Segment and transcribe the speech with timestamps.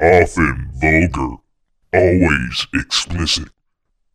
[0.00, 1.36] often vulgar,
[1.92, 3.48] always explicit,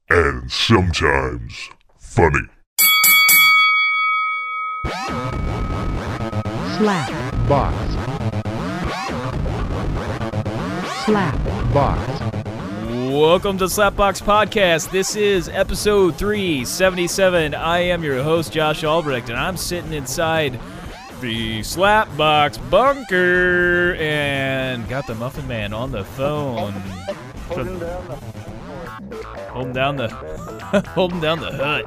[0.10, 1.70] and sometimes
[2.00, 2.48] funny.
[6.78, 7.10] slap,
[7.48, 7.76] box,
[11.06, 12.38] slap, box,
[12.88, 14.92] Welcome to Slapbox Podcast.
[14.92, 17.54] This is episode 377.
[17.56, 20.60] I am your host, Josh Albrecht, and I'm sitting inside
[21.22, 26.74] the Slapbox bunker and got the Muffin Man on the phone.
[27.50, 28.38] Holding down the
[29.50, 30.10] Holding down the
[30.90, 31.86] holding down the hut.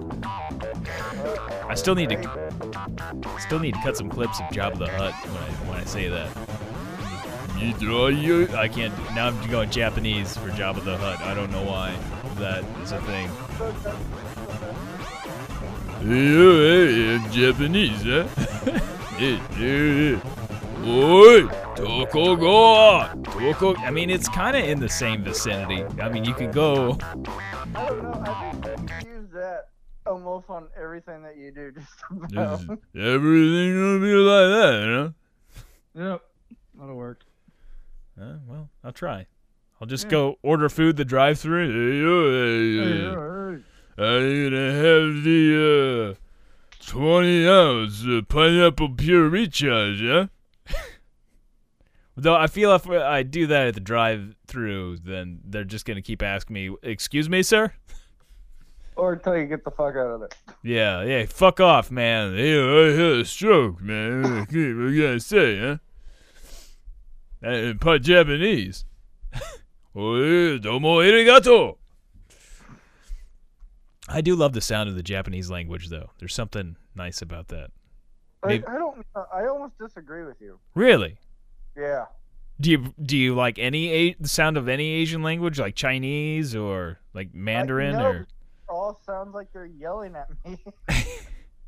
[1.69, 2.19] I still need to
[3.38, 6.09] still need to cut some clips of Jabba the Hutt when I when I say
[6.09, 6.29] that.
[8.55, 8.97] I can't.
[9.15, 11.21] Now I'm going Japanese for Jabba the Hutt.
[11.21, 11.95] I don't know why
[12.37, 13.29] that is a thing.
[17.30, 18.80] Japanese, huh?
[19.20, 19.37] Oi,
[21.77, 22.37] Toko
[23.23, 23.77] Toko.
[23.77, 25.84] I mean, it's kind of in the same vicinity.
[26.01, 26.96] I mean, you could go.
[27.74, 28.15] I don't know.
[28.24, 29.68] I think you use that
[30.07, 31.71] almost on everything that you do.
[31.79, 32.60] Just about.
[32.96, 35.15] Everything will be like that, you know?
[36.12, 36.23] Yep,
[36.79, 37.21] that'll work.
[38.18, 39.27] Uh, well, I'll try.
[39.82, 41.68] I'll just go order food the drive-through.
[41.68, 43.62] Hey, yo, hey, uh, Alright.
[43.99, 46.30] I'm gonna have the uh,
[46.91, 50.27] 20 ounce uh, pineapple pure recharge, huh?
[52.16, 56.21] Though I feel if I do that at the drive-through, then they're just gonna keep
[56.21, 57.73] asking me, "Excuse me, sir."
[58.96, 60.29] Or until you get the fuck out of there.
[60.63, 62.35] Yeah, yeah, fuck off, man.
[62.35, 64.41] Hey, I had a stroke, man.
[64.41, 65.77] What you gotta say, huh?
[67.41, 68.84] And part Japanese.
[69.97, 71.78] Oi, domo arigato.
[74.12, 76.11] I do love the sound of the Japanese language, though.
[76.19, 77.71] There's something nice about that.
[78.43, 79.06] I, Maybe- I don't.
[79.33, 80.59] I almost disagree with you.
[80.75, 81.19] Really?
[81.77, 82.06] Yeah.
[82.61, 86.55] Do you do you like any a- the sound of any Asian language, like Chinese
[86.55, 88.06] or like Mandarin no.
[88.06, 88.17] or?
[88.17, 88.28] It
[88.69, 90.59] all sounds like they're yelling at me.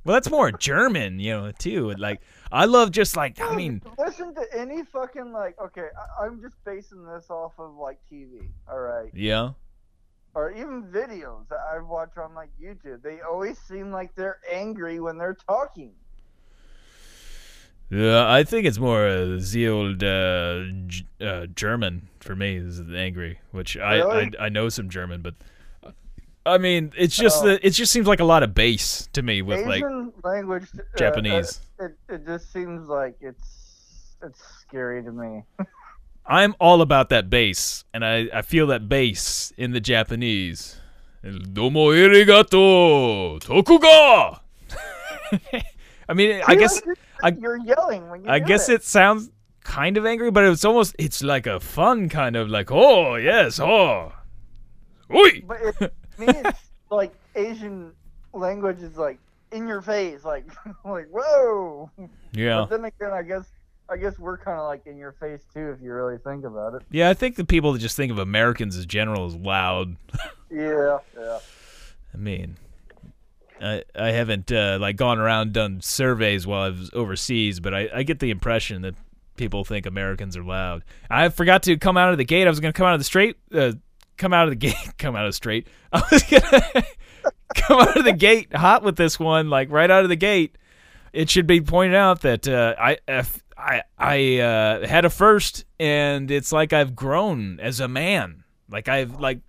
[0.05, 1.93] Well, that's more German, you know, too.
[1.93, 5.57] Like I love just like I mean, listen to any fucking like.
[5.61, 5.87] Okay,
[6.19, 8.49] I, I'm just basing this off of like TV.
[8.69, 9.11] All right.
[9.15, 9.51] yeah.
[10.35, 14.99] Or even videos that I've watched on like YouTube, they always seem like they're angry
[15.01, 15.93] when they're talking.
[17.91, 22.81] Yeah, I think it's more uh, the old uh, G- uh, German for me is
[22.81, 24.33] angry, which I, Really?
[24.39, 25.35] I I know some German, but
[26.47, 27.49] I mean it's just Oh.
[27.49, 30.65] that it just seems like a lot of bass to me with like Asian language,
[30.75, 31.61] uh, Japanese.
[31.79, 35.43] uh, it, it just seems like it's it's scary to me.
[36.27, 40.77] I'm all about that bass, and I I feel that bass in the Japanese.
[41.23, 44.41] Domo arigato, tokuga.
[46.09, 48.31] I mean, I guess you're, I- you're yelling when you.
[48.31, 48.75] I guess it.
[48.77, 49.31] it sounds
[49.65, 53.61] kind of angry, but it's almost it's like a fun kind of like oh yes
[53.61, 54.13] oh,
[55.15, 55.43] oi.
[55.47, 56.61] But it, to me, it's
[56.91, 57.93] like Asian
[58.33, 59.19] language is like
[59.53, 60.45] in your face, like
[60.85, 61.91] like whoa.
[62.33, 63.47] Yeah, But then again, I guess
[63.93, 66.75] I guess we're kind of like in your face too, if you really think about
[66.75, 66.83] it.
[66.91, 67.11] yeah.
[67.11, 69.97] I think the people that just think of Americans as general as loud.
[70.55, 71.39] Yeah, yeah.
[72.13, 72.59] I mean,
[73.59, 77.89] I I haven't uh, like gone around done surveys while I was overseas, but I,
[77.95, 78.95] I get the impression that
[79.37, 80.85] people think Americans are loud.
[81.09, 82.47] I forgot to come out of the gate.
[82.47, 83.73] I was gonna come out of the straight, uh,
[84.19, 85.67] come out of the gate, come out of the straight.
[85.91, 86.85] I was gonna
[87.55, 90.59] come out of the gate hot with this one, like right out of the gate.
[91.15, 95.65] It should be pointed out that uh, I if I I uh, had a first,
[95.79, 98.45] and it's like I've grown as a man.
[98.69, 99.41] Like I've like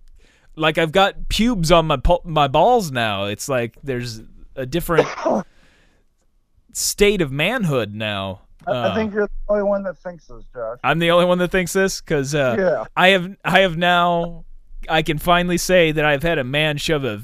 [0.56, 3.24] like I've got pubes on my my balls now.
[3.24, 4.22] It's like there's
[4.56, 5.08] a different
[6.72, 8.42] state of manhood now.
[8.66, 10.78] I, Uh, I think you're the only one that thinks this, Josh.
[10.82, 12.84] I'm the only one that thinks this because uh, Yeah.
[12.96, 14.44] I have I have now
[14.88, 17.22] I can finally say that I've had a man shove a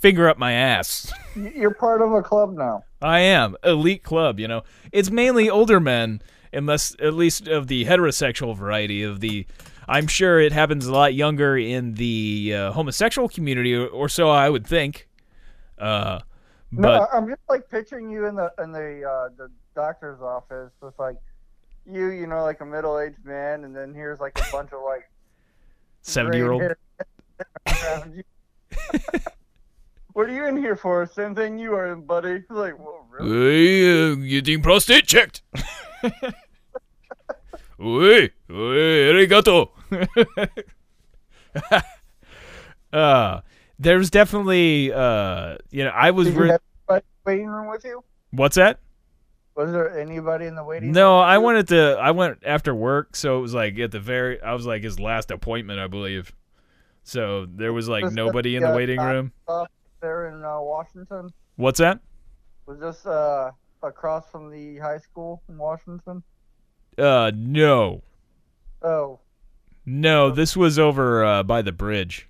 [0.00, 1.12] finger up my ass.
[1.34, 2.84] You're part of a club now.
[3.00, 4.38] I am elite club.
[4.40, 6.20] You know, it's mainly older men,
[6.52, 9.46] unless at least of the heterosexual variety of the.
[9.90, 14.28] I'm sure it happens a lot younger in the uh, homosexual community, or, or so
[14.28, 15.08] I would think.
[15.78, 16.18] Uh,
[16.70, 20.20] No, but I- I'm just like picturing you in the in the uh, the doctor's
[20.20, 21.16] office with like
[21.90, 24.80] you, you know, like a middle aged man, and then here's like a bunch of
[24.84, 25.08] like
[26.02, 26.60] seventy year old.
[26.60, 26.74] gray
[27.66, 28.22] hair around you.
[30.18, 31.06] What are you in here for?
[31.06, 32.42] Same thing you are in, buddy.
[32.50, 33.30] Like, whoa, really?
[33.30, 35.42] Hey, uh, getting prostate checked.
[37.80, 39.70] Oi, oi, arigato.
[42.92, 43.40] uh,
[43.78, 46.26] there's definitely, uh, you know, I was.
[46.26, 48.02] Did you Re- have a waiting room with you?
[48.32, 48.80] What's that?
[49.54, 50.90] Was there anybody in the waiting?
[50.90, 51.28] No, room?
[51.28, 51.96] I wanted to.
[52.00, 54.42] I went after work, so it was like at the very.
[54.42, 56.34] I was like his last appointment, I believe.
[57.04, 59.32] So there was like Was that nobody in the, the uh, waiting doc- room.
[60.00, 61.30] There in uh, Washington.
[61.56, 62.00] What's that?
[62.66, 63.50] Was this uh,
[63.82, 66.22] across from the high school in Washington?
[66.96, 68.02] Uh, no,
[68.82, 69.20] Oh,
[69.86, 70.30] no.
[70.30, 72.28] This was over uh, by the bridge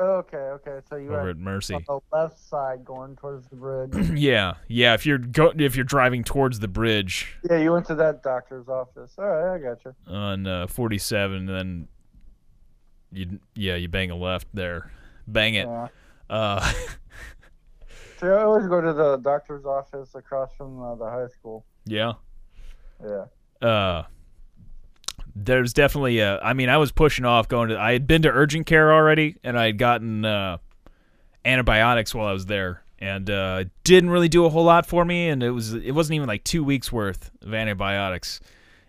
[0.00, 0.80] okay, okay.
[0.88, 1.74] So you over were at Mercy.
[1.74, 4.10] on the left side going towards the bridge.
[4.14, 4.94] yeah, yeah.
[4.94, 8.68] If you're go, if you're driving towards the bridge yeah, you went to that doctor's
[8.68, 9.12] office.
[9.18, 9.94] All right, I got you.
[10.12, 11.88] on uh, 47, then
[13.12, 14.90] you yeah you bang a left there,
[15.26, 15.66] bang it.
[15.66, 15.88] Yeah.
[16.30, 16.72] Uh,
[18.20, 21.66] So I always go to the doctor's office across from uh, the high school.
[21.84, 22.12] yeah.
[23.04, 23.26] Yeah.
[23.68, 24.04] uh
[25.36, 28.30] there's definitely a I mean I was pushing off going to I had been to
[28.30, 30.58] urgent care already and I had gotten uh
[31.44, 35.04] antibiotics while I was there and uh it didn't really do a whole lot for
[35.04, 38.40] me and it was it wasn't even like 2 weeks worth of antibiotics.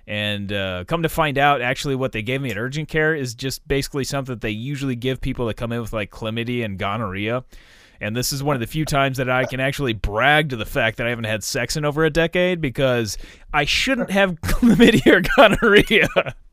[0.07, 3.33] And uh, come to find out, actually, what they gave me at urgent care is
[3.33, 6.77] just basically something that they usually give people that come in with like chlamydia and
[6.77, 7.43] gonorrhea.
[8.01, 10.65] And this is one of the few times that I can actually brag to the
[10.65, 13.17] fact that I haven't had sex in over a decade because
[13.53, 16.07] I shouldn't have chlamydia or gonorrhea.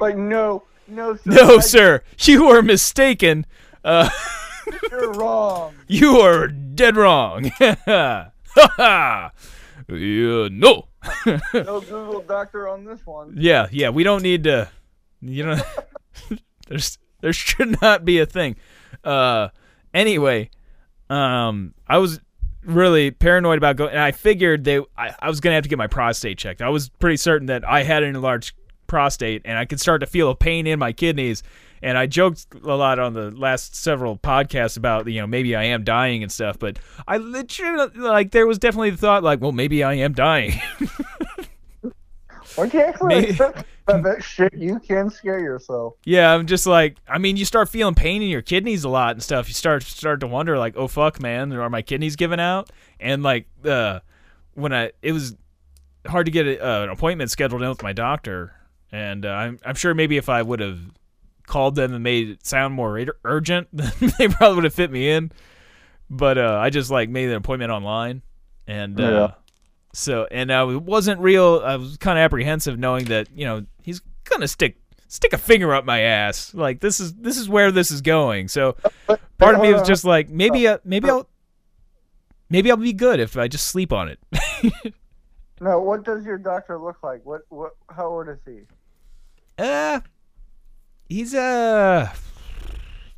[0.00, 1.20] Like no, no, sir.
[1.26, 3.46] No, sir, you are mistaken.
[3.84, 4.10] Uh,
[4.90, 5.76] You're wrong.
[5.86, 7.52] you are dead wrong.
[7.60, 9.30] Ha ha.
[9.88, 10.88] Yeah, no.
[11.54, 13.34] No Google doctor on this one.
[13.36, 14.68] Yeah, yeah, we don't need to.
[15.20, 15.60] You know,
[16.68, 18.56] there's there should not be a thing.
[19.02, 19.48] Uh,
[19.94, 20.50] anyway,
[21.10, 22.20] um, I was
[22.64, 25.78] really paranoid about going, and I figured they, I, I was gonna have to get
[25.78, 26.62] my prostate checked.
[26.62, 28.54] I was pretty certain that I had an enlarged
[28.86, 31.42] prostate, and I could start to feel a pain in my kidneys.
[31.82, 35.64] And I joked a lot on the last several podcasts about you know maybe I
[35.64, 39.52] am dying and stuff, but I legit like there was definitely the thought like, well,
[39.52, 40.60] maybe I am dying.
[42.56, 45.94] Once you actually Maybe- accept that, that shit, you can scare yourself.
[46.04, 49.12] Yeah, I'm just like, I mean, you start feeling pain in your kidneys a lot
[49.12, 49.48] and stuff.
[49.48, 52.70] You start start to wonder, like, oh fuck, man, are my kidneys giving out?
[52.98, 54.00] And like, uh,
[54.54, 55.36] when I, it was
[56.06, 58.54] hard to get a, uh, an appointment scheduled in with my doctor,
[58.90, 60.78] and uh, I'm I'm sure maybe if I would have
[61.46, 64.90] called them and made it sound more ur- urgent, then they probably would have fit
[64.90, 65.32] me in.
[66.08, 68.22] But uh, I just like made an appointment online,
[68.66, 69.32] and uh,
[69.92, 71.62] so and uh, it wasn't real.
[71.64, 74.76] I was kind of apprehensive knowing that you know he's gonna stick
[75.08, 76.54] stick a finger up my ass.
[76.54, 78.48] Like this is this is where this is going.
[78.48, 78.76] So
[79.38, 81.28] part of me was just like maybe uh, maybe I'll
[82.50, 84.20] maybe I'll be good if I just sleep on it.
[85.58, 87.24] No, what does your doctor look like?
[87.24, 87.72] What what?
[87.88, 88.60] How old is he?
[89.58, 90.00] uh,
[91.08, 92.12] he's uh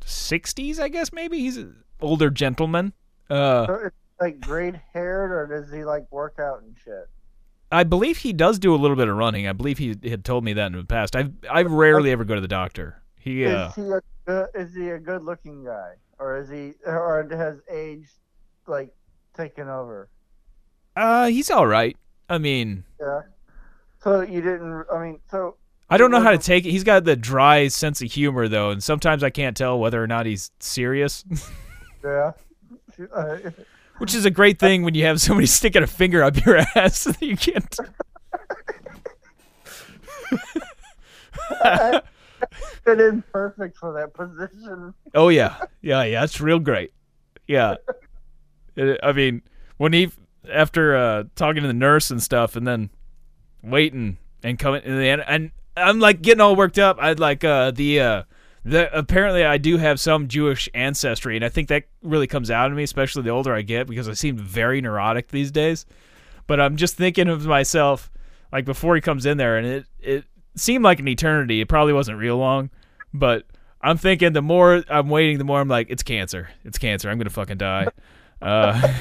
[0.03, 1.11] sixties, I guess.
[1.13, 2.93] Maybe he's an older gentleman.
[3.29, 7.07] Uh, So it's like grayed haired, or does he like work out and shit?
[7.71, 9.47] I believe he does do a little bit of running.
[9.47, 11.15] I believe he had told me that in the past.
[11.15, 13.01] I I rarely ever go to the doctor.
[13.19, 16.73] He uh, Is he a good, is he a good looking guy, or is he
[16.85, 18.07] or has age
[18.65, 18.93] like
[19.35, 20.09] taken over?
[20.95, 21.95] uh he's all right.
[22.29, 23.21] I mean, Yeah.
[24.03, 24.85] So you didn't.
[24.91, 25.55] I mean, so
[25.89, 26.71] I don't know how to take it.
[26.71, 30.07] He's got the dry sense of humor though, and sometimes I can't tell whether or
[30.07, 31.25] not he's serious,
[32.03, 32.31] yeah.
[33.13, 33.37] Uh,
[33.97, 37.05] which is a great thing when you have somebody sticking a finger up your ass
[37.05, 37.75] that you can't.
[42.83, 44.93] fit in perfect for that position.
[45.15, 46.23] Oh yeah, yeah, yeah.
[46.23, 46.93] It's real great.
[47.47, 47.75] Yeah,
[49.01, 49.41] I mean,
[49.77, 50.11] when he
[50.51, 52.91] after uh, talking to the nurse and stuff, and then
[53.63, 56.97] waiting and coming in the end, and I'm like getting all worked up.
[56.99, 58.23] I'd like uh, the uh,
[58.63, 62.71] the apparently I do have some Jewish ancestry, and I think that really comes out
[62.71, 65.85] of me, especially the older I get, because I seem very neurotic these days.
[66.47, 68.11] But I'm just thinking of myself
[68.51, 71.61] like before he comes in there, and it it seemed like an eternity.
[71.61, 72.69] It probably wasn't real long,
[73.13, 73.45] but
[73.81, 76.49] I'm thinking the more I'm waiting, the more I'm like, it's cancer.
[76.65, 77.09] It's cancer.
[77.09, 77.87] I'm gonna fucking die.
[78.41, 78.97] Uh,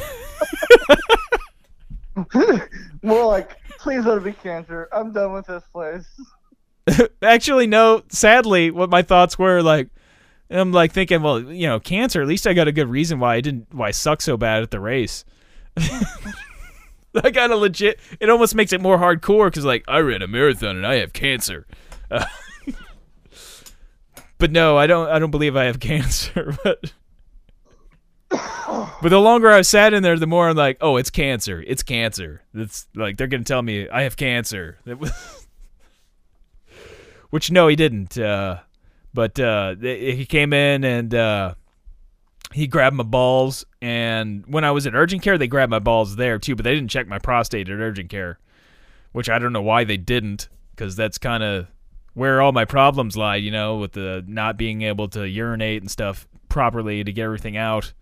[3.03, 4.89] More like, please let it be cancer.
[4.93, 6.07] I'm done with this place.
[7.23, 8.03] actually, no.
[8.09, 9.89] Sadly, what my thoughts were like,
[10.51, 12.23] I'm like thinking, well, you know, cancer.
[12.23, 14.63] At least I got a good reason why I didn't, why I suck so bad
[14.63, 15.25] at the race.
[15.77, 18.01] I got a legit.
[18.21, 21.13] It almost makes it more hardcore because, like, I ran a marathon and I have
[21.13, 21.67] cancer.
[22.11, 22.25] Uh,
[24.39, 25.09] but no, I don't.
[25.09, 26.57] I don't believe I have cancer.
[26.63, 26.93] But
[28.31, 31.63] but the longer I sat in there, the more I'm like, oh, it's cancer.
[31.67, 32.43] It's cancer.
[32.55, 34.79] It's like they're gonna tell me I have cancer.
[34.85, 35.38] That was.
[37.31, 38.17] Which no, he didn't.
[38.19, 38.61] Uh,
[39.13, 41.55] but uh, th- he came in and uh,
[42.53, 46.17] he grabbed my balls, and when I was at urgent care, they grabbed my balls
[46.17, 48.39] there too, but they didn't check my prostate at urgent care,
[49.13, 51.67] which I don't know why they didn't, because that's kind of
[52.15, 55.91] where all my problems lie, you know, with the not being able to urinate and
[55.91, 57.93] stuff properly to get everything out.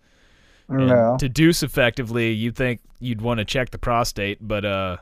[0.69, 1.17] And No.
[1.19, 4.97] To deuce effectively, you'd think you'd want to check the prostate, but uh,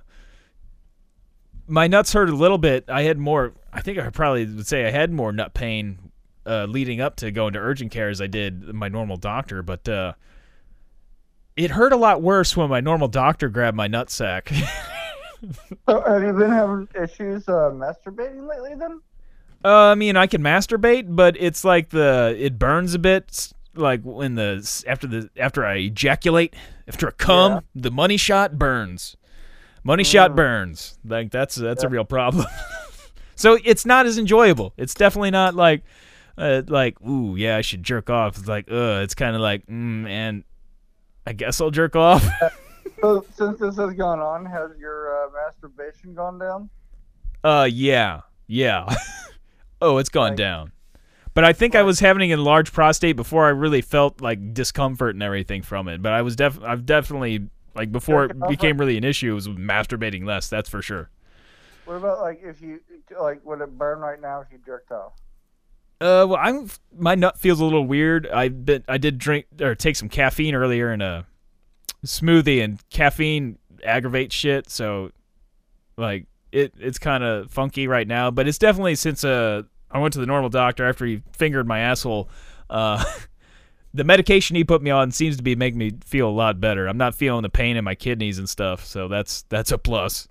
[1.67, 2.85] my nuts hurt a little bit.
[2.89, 3.53] I had more.
[3.75, 5.99] I think I probably would say I had more nut pain
[6.47, 9.87] uh, leading up to going to urgent care as I did my normal doctor, but
[9.89, 10.13] uh,
[11.55, 14.51] it hurt a lot worse when my normal doctor grabbed my nutsack.
[15.87, 19.01] So have you been having issues uh, masturbating lately then?
[19.63, 24.01] Uh, I mean, I can masturbate, but it's like the it burns a bit, like
[24.01, 26.55] when the after the after I ejaculate,
[26.87, 27.59] after I cum, Yeah.
[27.75, 29.17] the money shot burns.
[29.83, 30.97] Money shot burns.
[31.05, 32.47] Like that's that's a real problem.
[33.35, 34.73] so it's not as enjoyable.
[34.77, 35.83] It's definitely not like
[36.37, 38.37] uh, like ooh yeah I should jerk off.
[38.37, 40.43] It's like uh it's kind of like mm, and
[41.27, 42.25] I guess I'll jerk off.
[43.01, 46.69] So since this has gone on, has your uh, masturbation gone down?
[47.43, 48.95] Uh, yeah, yeah.
[49.81, 50.71] oh, it's gone Like- down.
[51.33, 55.15] But I think I was having an enlarged prostate before I really felt like discomfort
[55.15, 56.01] and everything from it.
[56.01, 59.49] But I was def I've definitely like before it became really an issue, it was
[59.49, 60.47] masturbating less.
[60.47, 61.09] That's for sure.
[61.85, 62.81] What about like if you
[63.19, 65.13] like would it burn right now if you jerked off?
[66.01, 68.27] Uh, well, I'm my nut feels a little weird.
[68.27, 71.25] I been I did drink or take some caffeine earlier in a
[72.05, 74.69] smoothie, and caffeine aggravates shit.
[74.69, 75.11] So,
[75.97, 78.31] like it it's kind of funky right now.
[78.31, 81.79] But it's definitely since uh I went to the normal doctor after he fingered my
[81.79, 82.29] asshole.
[82.69, 83.03] Uh,
[83.93, 86.87] the medication he put me on seems to be making me feel a lot better.
[86.87, 88.85] I'm not feeling the pain in my kidneys and stuff.
[88.85, 90.27] So that's that's a plus.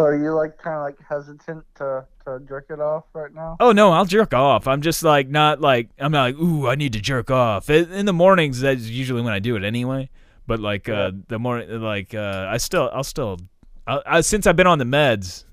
[0.00, 3.58] So are you like kind of like hesitant to to jerk it off right now?
[3.60, 4.66] Oh no, I'll jerk off.
[4.66, 7.68] I'm just like not like I'm not like ooh I need to jerk off.
[7.68, 10.08] In in the mornings that's usually when I do it anyway.
[10.46, 13.40] But like uh, the morning like uh, I still I'll still
[13.86, 15.44] I, I, since I've been on the meds,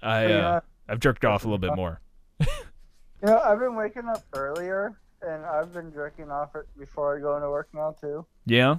[0.00, 0.48] I Yeah.
[0.48, 2.00] uh, I've jerked off a little bit more.
[3.22, 7.34] You know, I've been waking up earlier, and I've been jerking off before I go
[7.36, 8.26] into work now too.
[8.44, 8.76] Yeah.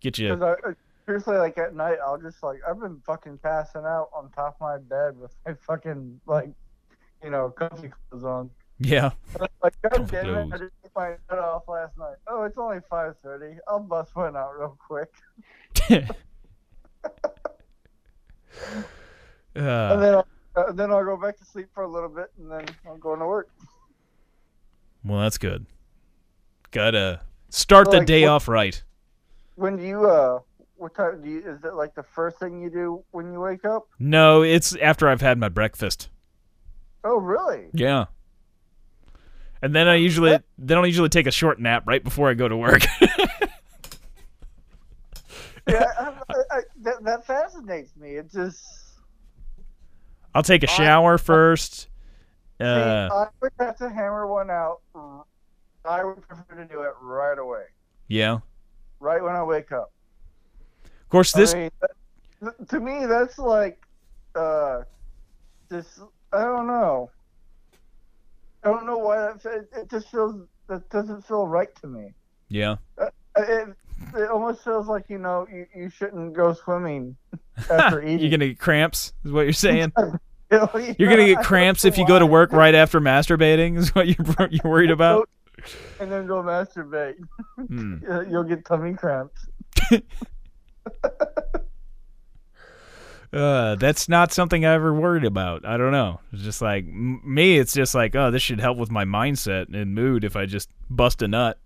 [0.00, 0.34] Get you.
[0.34, 0.74] Because
[1.06, 4.60] seriously like at night, I'll just like I've been fucking passing out on top of
[4.60, 6.50] my bed with my fucking like,
[7.22, 8.50] you know, comfy clothes on.
[8.78, 9.10] Yeah.
[9.62, 12.16] Like, god damn it, I just took my head off last night.
[12.26, 13.56] Oh, it's only five thirty.
[13.68, 15.12] I'll bust one out real quick,
[15.88, 16.10] and
[19.56, 22.50] uh, then I'll, uh, then I'll go back to sleep for a little bit, and
[22.50, 23.48] then I'm going to work.
[25.04, 25.66] well, that's good.
[26.72, 27.20] Gotta
[27.50, 28.82] start the Like, day off right.
[29.54, 30.40] When do you uh,
[30.84, 31.38] what time do you?
[31.38, 33.88] Is it like the first thing you do when you wake up?
[33.98, 36.10] No, it's after I've had my breakfast.
[37.02, 37.68] Oh, really?
[37.72, 38.04] Yeah.
[39.62, 42.48] And then I usually then I'll usually take a short nap right before I go
[42.48, 42.82] to work.
[45.66, 48.16] Yeah, I, I, I, that, that fascinates me.
[48.16, 48.62] It just.
[50.34, 51.88] I'll take a shower first.
[52.60, 54.82] See, Uh, I would have to hammer one out.
[55.86, 57.62] I would prefer to do it right away,
[58.08, 58.40] yeah.
[59.00, 59.93] right when I wake up.
[61.14, 61.70] Course, this I mean,
[62.42, 63.80] that, to me, that's like,
[64.34, 64.80] uh,
[65.70, 66.00] just
[66.32, 67.08] I don't know.
[68.64, 72.14] I don't know why that it just feels that doesn't feel right to me.
[72.48, 72.76] yeah.
[73.36, 73.76] It,
[74.16, 77.16] it almost feels like you know you, you shouldn't go swimming
[77.70, 78.18] after eating.
[78.18, 79.92] You're gonna get cramps, is what you're saying.
[80.52, 83.78] You know, You're gonna get cramps if you go to work right after masturbating.
[83.78, 85.28] Is what you're you're worried about?
[86.00, 87.14] and then go masturbate.
[87.56, 87.98] Hmm.
[88.28, 89.46] You'll get tummy cramps.
[93.32, 95.66] Uh, that's not something I ever worried about.
[95.66, 96.20] I don't know.
[96.32, 97.58] It's just like m- me.
[97.58, 100.70] It's just like, oh, this should help with my mindset and mood if I just
[100.88, 101.58] bust a nut.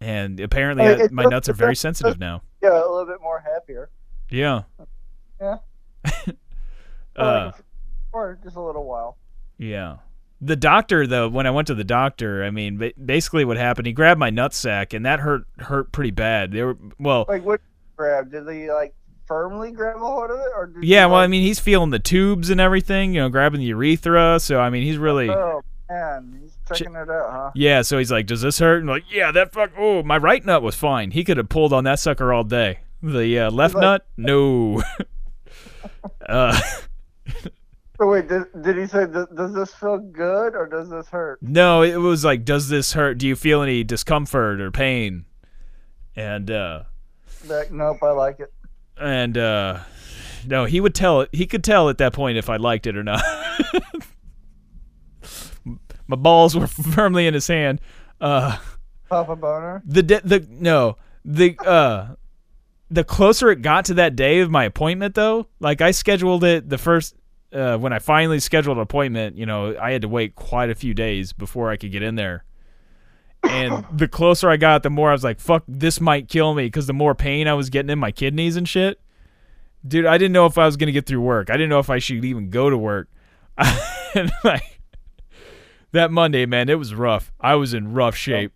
[0.00, 2.40] And apparently, I, my nuts are very sensitive now.
[2.62, 3.90] Yeah, a little bit more happier.
[4.30, 4.62] Yeah.
[5.40, 5.58] Yeah.
[7.16, 7.52] Uh,
[8.12, 9.16] or just a little while.
[9.56, 9.98] Yeah.
[10.44, 13.92] The doctor, though, when I went to the doctor, I mean, basically what happened, he
[13.92, 16.52] grabbed my nutsack, and that hurt hurt pretty bad.
[16.52, 17.60] They were well, Like what?
[17.96, 18.30] Grab?
[18.30, 18.94] Did he like
[19.26, 21.06] firmly grab a hold of it, or yeah.
[21.06, 24.38] Well, I mean, he's feeling the tubes and everything, you know, grabbing the urethra.
[24.40, 27.50] So I mean, he's really Oh man, he's checking it out, huh?
[27.54, 27.82] yeah.
[27.82, 29.70] So he's like, "Does this hurt?" And I'm like, yeah, that fuck.
[29.78, 31.12] Oh, my right nut was fine.
[31.12, 32.80] He could have pulled on that sucker all day.
[33.02, 34.82] The uh, left like- nut, no.
[36.28, 36.60] uh,
[37.98, 41.38] So wait, did, did he say "Does- does this feel good or does this hurt?
[41.42, 43.18] no, it was like, "Does this hurt?
[43.18, 45.26] Do you feel any discomfort or pain?"
[46.16, 46.82] And uh,
[47.46, 48.52] Like, nope, I like it.
[49.00, 49.80] and uh
[50.46, 52.96] no he would tell it he could tell at that point if i liked it
[52.96, 53.20] or not
[56.06, 57.80] my balls were firmly in his hand.
[58.20, 58.58] Uh,
[59.08, 59.82] Papa Boner.
[59.86, 62.14] the de- the no the uh
[62.90, 66.68] the closer it got to that day of my appointment though like i scheduled it
[66.68, 67.14] the first
[67.54, 70.74] uh when i finally scheduled an appointment you know i had to wait quite a
[70.74, 72.44] few days before i could get in there.
[73.42, 76.66] And the closer i got the more i was like fuck this might kill me
[76.66, 79.00] because the more pain i was getting in my kidneys and shit.
[79.86, 81.50] Dude i didn't know if i was gonna get through work.
[81.50, 83.08] I didn't know if i should even go to work.
[84.16, 84.80] And like
[85.90, 87.32] that monday man it was rough.
[87.40, 88.52] I was in rough shape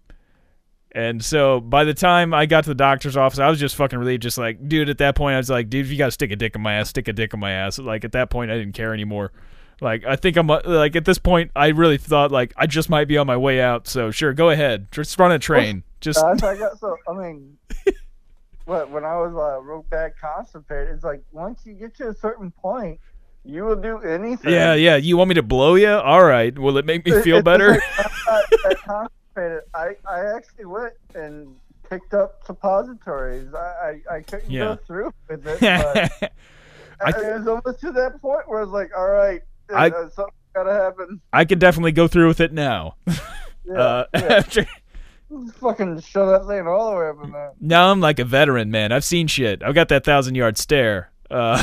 [0.93, 3.99] and so by the time I got to the doctor's office, I was just fucking
[3.99, 4.23] relieved.
[4.23, 6.31] Just like, dude, at that point, I was like, dude, if you got to stick
[6.31, 7.79] a dick in my ass, stick a dick in my ass.
[7.79, 9.33] Like, at that point, I didn't care anymore.
[9.81, 12.89] Like, I think I'm, uh, like, at this point, I really thought, like, I just
[12.91, 13.87] might be on my way out.
[13.87, 14.89] So, sure, go ahead.
[14.91, 15.85] Just run a train.
[16.01, 16.97] Just, I got so.
[17.09, 17.59] I mean,
[18.67, 22.15] what when I was uh, real bad constipated, it's like once you get to a
[22.15, 23.01] certain point,
[23.45, 24.53] you will do anything.
[24.53, 24.95] yeah, yeah.
[24.95, 25.89] You want me to blow you?
[25.89, 26.57] All right.
[26.57, 27.81] Will it make me feel better?
[28.65, 30.01] like, I'm not that constipated.
[30.09, 31.57] I I actually went and
[31.89, 33.53] picked up suppositories.
[33.55, 34.65] I I, I couldn't Yeah.
[34.65, 35.61] go through with it.
[35.61, 36.33] But
[37.01, 39.41] I- it was almost to that point where I was like, all right,
[39.75, 41.21] I- uh, something's gotta happen.
[41.33, 42.97] I could definitely go through with it now.
[43.65, 44.21] Yeah, Uh, yeah.
[44.39, 44.67] after,
[45.61, 47.53] fucking shove that thing all the way up in there.
[47.61, 48.93] now I'm like a veteran, man.
[48.93, 49.63] I've seen shit.
[49.63, 51.11] I've got that thousand yard stare.
[51.31, 51.63] Uh,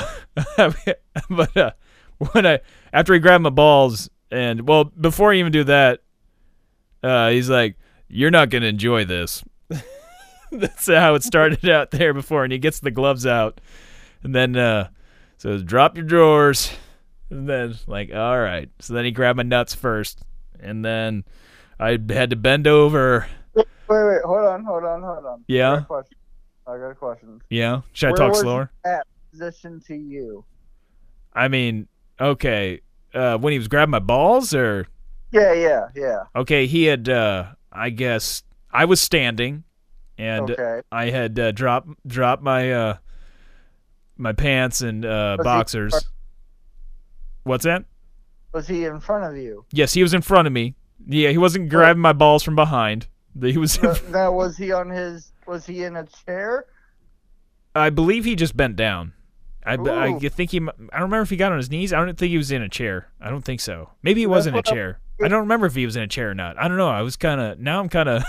[1.30, 1.72] but uh,
[2.32, 2.60] when I
[2.94, 6.02] after he grabbed my balls and well before he even do that,
[7.06, 7.76] uh, he's like,
[8.08, 9.44] "You're not gonna enjoy this."
[10.52, 13.62] That's how it started out there before, and he gets the gloves out,
[14.24, 14.90] and then uh,
[15.38, 16.72] says, "Drop your drawers,"
[17.30, 20.22] and then like, "All right." So then he grabbed my nuts first,
[20.60, 21.24] and then
[21.80, 23.28] I had to bend over.
[23.54, 25.44] Wait, wait, hold on, hold on, hold on.
[25.48, 25.76] Yeah?
[25.76, 26.18] got a question.
[26.68, 27.42] I got a question.
[27.52, 28.72] Yeah, should I Where talk slower?
[28.84, 30.44] At position to you.
[31.34, 31.88] I mean,
[32.20, 32.82] okay.
[33.14, 34.88] Uh, when he was grabbing my balls, or
[35.32, 36.24] Yeah, yeah, yeah.
[36.36, 37.10] okay, he had.
[37.10, 39.64] Uh, I guess I was standing,
[40.18, 40.82] and okay.
[40.92, 42.98] I had uh, dropped dropped my uh,
[44.18, 45.94] my pants and uh, boxers.
[47.44, 47.86] What's that?
[48.54, 49.66] Was he in front of you?
[49.72, 50.76] Yes, he was in front of me.
[51.06, 53.08] Yeah, he wasn't grabbing my balls from behind.
[53.40, 53.82] He was.
[53.82, 55.32] No- now, was he on his?
[55.46, 56.66] Was he in a chair?
[57.76, 59.14] I believe he just bent down.
[59.66, 60.58] I, I think he.
[60.60, 61.92] I don't remember if he got on his knees.
[61.92, 63.10] I don't think he was in a chair.
[63.20, 63.90] I don't think so.
[64.04, 65.00] Maybe he was in a chair.
[65.24, 66.58] I don't remember if he was in a chair or not.
[66.60, 66.90] I don't know.
[66.90, 67.60] I was kind of.
[67.60, 68.24] Now I'm kind of.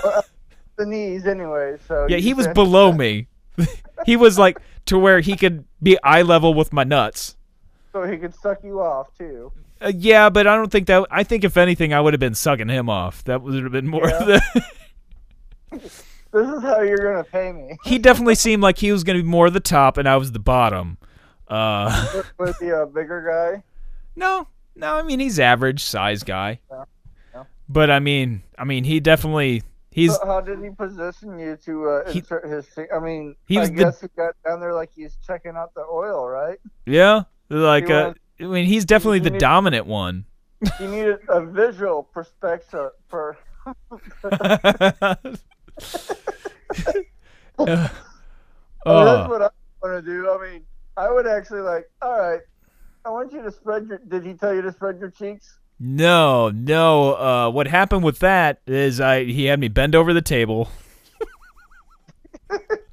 [0.77, 1.77] The knees, anyway.
[1.89, 3.27] So Yeah, he was below me.
[4.07, 7.37] he was like to where he could be eye level with my nuts.
[7.93, 9.51] So he could suck you off too.
[9.81, 11.07] Uh, yeah, but I don't think that.
[11.11, 13.25] I think if anything, I would have been sucking him off.
[13.25, 14.09] That would have been more.
[14.09, 14.25] Yeah.
[14.25, 14.65] The,
[16.33, 17.79] This is how you're gonna pay me.
[17.85, 20.33] he definitely seemed like he was going to be more the top, and I was
[20.33, 20.99] the bottom.
[21.49, 23.63] Uh, Was he a bigger guy?
[24.17, 24.47] no,
[24.77, 24.97] no.
[24.97, 26.61] I mean, he's average size guy.
[26.71, 26.85] Yeah,
[27.35, 27.45] yeah.
[27.69, 29.63] But I mean, I mean, he definitely.
[29.91, 32.69] He's So how did he position you to uh, He- insert his?
[32.95, 35.73] I mean, He I was the- guess he got down there like he's checking out
[35.75, 36.59] the oil, right?
[36.85, 40.27] yeah, like uh, I mean, he's definitely the he- dominant one.
[40.79, 43.39] He needed a visual perspective for.
[43.67, 43.75] Uh,
[47.59, 47.91] I mean,
[48.87, 49.05] oh.
[49.05, 49.49] that's what I
[49.83, 50.31] want to do.
[50.31, 50.63] I mean,
[50.97, 51.91] I would actually like.
[52.03, 52.41] All right,
[53.07, 53.99] I want you to spread your.
[53.99, 55.59] Did he tell you to spread your cheeks?
[55.79, 57.15] No, no.
[57.15, 60.69] Uh, what happened with that is I he had me bend over the table.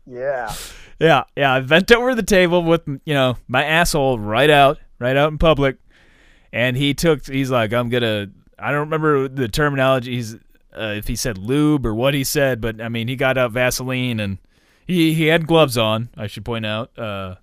[0.05, 0.53] Yeah.
[0.99, 1.53] Yeah, yeah.
[1.53, 5.37] I bent over the table with you know my asshole right out, right out in
[5.37, 5.77] public,
[6.51, 7.25] and he took.
[7.25, 8.27] He's like, I'm gonna.
[8.59, 10.15] I don't remember the terminology.
[10.15, 13.37] He's uh, if he said lube or what he said, but I mean he got
[13.37, 14.37] out Vaseline and
[14.85, 16.09] he he had gloves on.
[16.15, 17.35] I should point out, uh,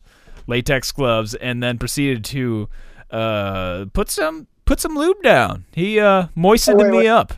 [0.51, 2.69] latex gloves, and then proceeded to
[3.11, 5.65] uh, put some put some lube down.
[5.73, 7.09] He uh, moistened Oh, wait, me wait.
[7.09, 7.33] up.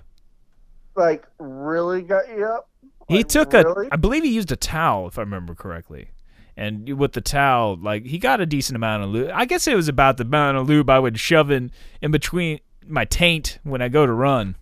[0.96, 2.68] Like really got you up?
[3.08, 3.86] He took really?
[3.86, 6.08] a, I believe he used a towel, if I remember correctly.
[6.56, 9.30] And with the towel, like he got a decent amount of lube.
[9.32, 11.70] I guess it was about the amount of lube I would shove in
[12.00, 14.56] in between my taint when I go to run.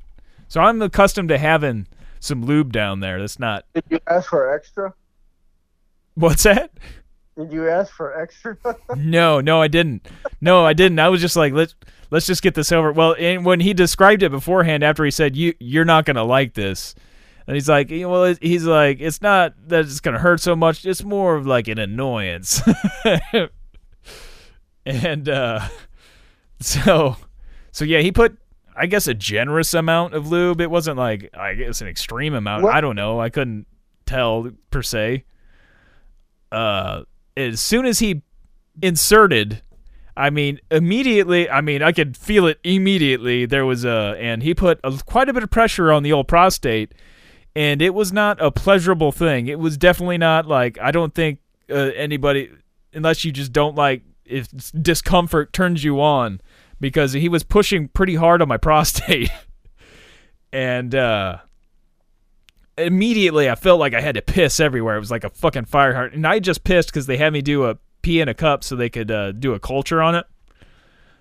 [0.48, 1.86] So I'm accustomed to having
[2.20, 3.18] some lube down there.
[3.20, 3.64] That's not.
[3.74, 4.94] Did you ask for extra?
[6.14, 6.70] What's that?
[7.40, 8.57] Did you ask for extra?
[8.96, 10.07] No, no, I didn't.
[10.42, 10.98] No, I didn't.
[10.98, 11.74] I was just like, let's
[12.11, 12.92] let's just get this over.
[12.92, 16.53] Well, and when he described it beforehand, after he said you you're not gonna like
[16.55, 16.94] this,
[17.46, 20.55] and he's like, you know, well, he's like, it's not that it's gonna hurt so
[20.55, 20.85] much.
[20.85, 22.61] It's more of like an annoyance.
[24.87, 25.61] and uh,
[26.61, 27.16] so,
[27.72, 28.37] so yeah, he put.
[28.76, 30.61] I guess a generous amount of lube.
[30.61, 32.64] It wasn't like I guess an extreme amount.
[32.64, 33.20] What- I don't know.
[33.20, 33.66] I couldn't
[34.07, 35.24] tell per se.
[36.50, 37.03] Uh,
[37.40, 38.22] as soon as he
[38.83, 39.62] inserted,
[40.16, 41.48] I mean, immediately.
[41.48, 43.46] I mean, I could feel it immediately.
[43.46, 46.29] There was a, and he put a, quite a bit of pressure on the old
[46.29, 46.94] prostate,
[47.55, 49.46] and it was not a pleasurable thing.
[49.46, 51.38] It was definitely not like I don't think
[51.70, 52.50] uh, anybody,
[52.92, 56.40] unless you just don't like if discomfort turns you on,
[56.81, 59.31] because he was pushing pretty hard on my prostate,
[60.53, 61.38] and uh,
[62.80, 64.96] immediately I felt like I had to piss everywhere.
[64.96, 67.42] It was like a fucking fire heart, and I just pissed because they had me
[67.42, 70.26] do a pee in a cup so they could uh, do a culture on it.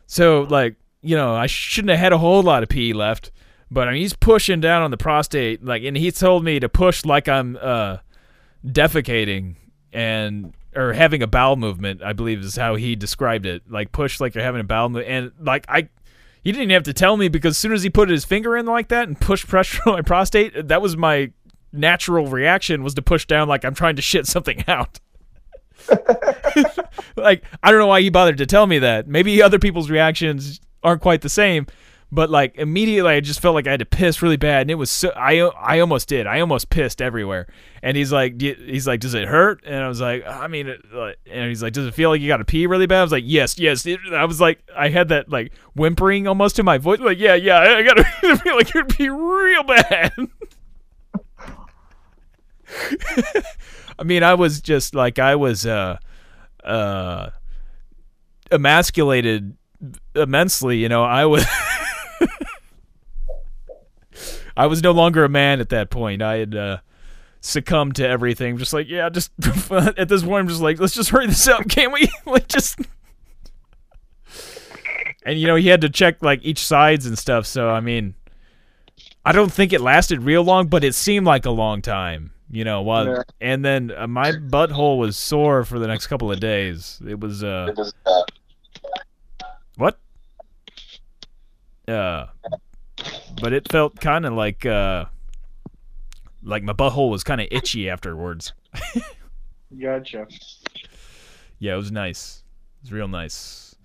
[0.08, 3.32] So like you know I shouldn't have had a whole lot of pee left,
[3.70, 6.70] but I mean he's pushing down on the prostate like, and he told me to
[6.70, 7.98] push like I'm uh,
[8.66, 9.56] defecating
[9.94, 12.02] and or having a bowel movement.
[12.04, 13.64] I believe is how he described it.
[13.70, 15.90] Like push like you're having a bowel movement, and like I.
[16.42, 18.56] He didn't even have to tell me because as soon as he put his finger
[18.56, 21.34] in like that and pushed pressure on my prostate, that was my
[21.72, 25.00] natural reaction was to push down like I'm trying to shit something out.
[27.16, 29.08] like I don't know why he bothered to tell me that.
[29.08, 31.68] Maybe other people's reactions aren't quite the same,
[32.12, 34.76] but like immediately I just felt like I had to piss really bad, and it
[34.76, 36.28] was so I I almost did.
[36.28, 37.48] I almost pissed everywhere.
[37.82, 39.64] And he's like he's like, does it hurt?
[39.66, 40.82] And I was like, I mean, it,
[41.32, 43.00] and he's like, does it feel like you got to pee really bad?
[43.00, 43.88] I was like, yes, yes.
[44.14, 47.60] I was like, I had that like whimpering almost in my voice, like, yeah, yeah,
[47.60, 50.14] I got to feel like you'd pee real bad.
[54.00, 55.98] I mean, I was just like I was uh
[56.64, 57.30] uh
[58.52, 59.56] emasculated
[60.16, 61.04] immensely, you know.
[61.04, 61.46] I was
[64.58, 66.22] I was no longer a man at that point.
[66.22, 66.78] I had uh
[67.42, 68.58] succumbed to everything.
[68.58, 69.32] Just like, yeah, just
[69.72, 72.10] at this point I'm just like, let's just hurry this up, can't we?
[72.26, 72.80] like just
[75.24, 78.16] And you know, he had to check like each sides and stuff, so I mean
[79.26, 82.32] I don't think it lasted real long, but it seemed like a long time.
[82.52, 83.24] You know, while Yeah.
[83.40, 87.00] and then uh, my butthole was sore for the next couple of days.
[87.08, 87.74] It was uh
[89.76, 90.00] what?
[91.88, 92.26] Uh
[93.42, 95.06] but it felt kind of like uh
[96.44, 98.54] like my butthole was kind of itchy afterwards.
[99.80, 100.28] Gotcha.
[101.60, 102.44] Yeah, it was nice.
[102.82, 103.76] It was real nice.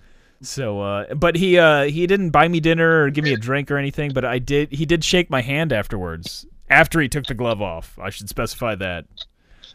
[0.41, 3.71] So, uh, but he uh, he didn't buy me dinner or give me a drink
[3.71, 4.13] or anything.
[4.13, 4.73] But I did.
[4.73, 6.47] He did shake my hand afterwards.
[6.71, 9.05] After he took the glove off, I should specify that.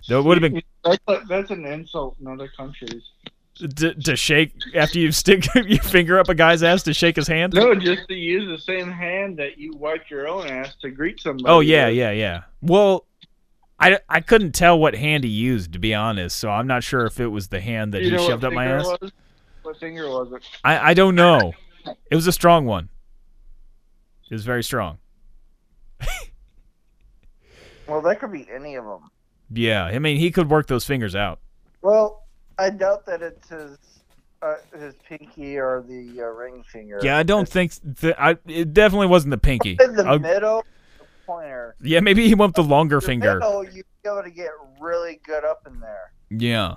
[0.08, 3.04] Though it would have been That's, a, that's an insult in other countries.
[3.56, 7.28] to, to shake after you stick your finger up a guy's ass to shake his
[7.28, 7.54] hand.
[7.54, 11.19] No, just to use the same hand that you wipe your own ass to greet
[11.19, 11.45] somebody.
[11.47, 11.95] Oh yeah, with.
[11.97, 12.41] yeah, yeah.
[12.62, 13.06] Well,
[13.80, 16.38] I, I couldn't tell what hand he used to be honest.
[16.38, 18.65] So I'm not sure if it was the hand that You he shoved up my
[18.65, 18.86] ass.
[19.02, 19.12] Was?
[19.63, 20.43] What finger was it?
[20.63, 21.54] I I don't know.
[22.10, 22.89] It was a strong one.
[24.30, 24.99] It was very strong.
[27.89, 29.10] Well, that could be any of them.
[29.52, 31.39] Yeah, I mean he could work those fingers out.
[31.82, 32.25] Well,
[32.58, 33.78] I doubt that it's his
[34.41, 36.99] uh, his pinky or the uh, ring finger.
[37.02, 38.38] Yeah, I don't It's think th- I.
[38.47, 39.78] It definitely wasn't the pinky.
[39.82, 40.63] in the I'll- middle,
[40.97, 41.75] the pointer.
[41.82, 43.34] yeah, maybe he went with the longer The finger.
[43.39, 46.12] middle, you'd be able to get really good up in there.
[46.30, 46.75] Yeah,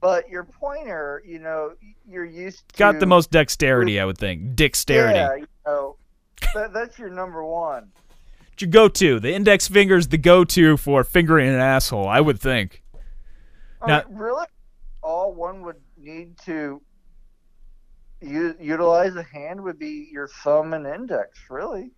[0.00, 1.72] But your pointer, you know,
[2.08, 2.78] you're used to.
[2.78, 4.54] got the most dexterity, I would think.
[4.54, 5.18] Dexterity.
[5.18, 5.96] Yeah, you know,
[6.54, 7.90] that, that's your number one.
[8.60, 9.18] It's your go-to.
[9.20, 12.06] The index finger's the go-to for fingering an asshole.
[12.06, 12.82] I would think.
[13.80, 14.44] I Now- mean, really,
[15.02, 16.82] all one would need to
[18.20, 21.38] u- utilize a hand would be your thumb and index.
[21.48, 21.92] Really.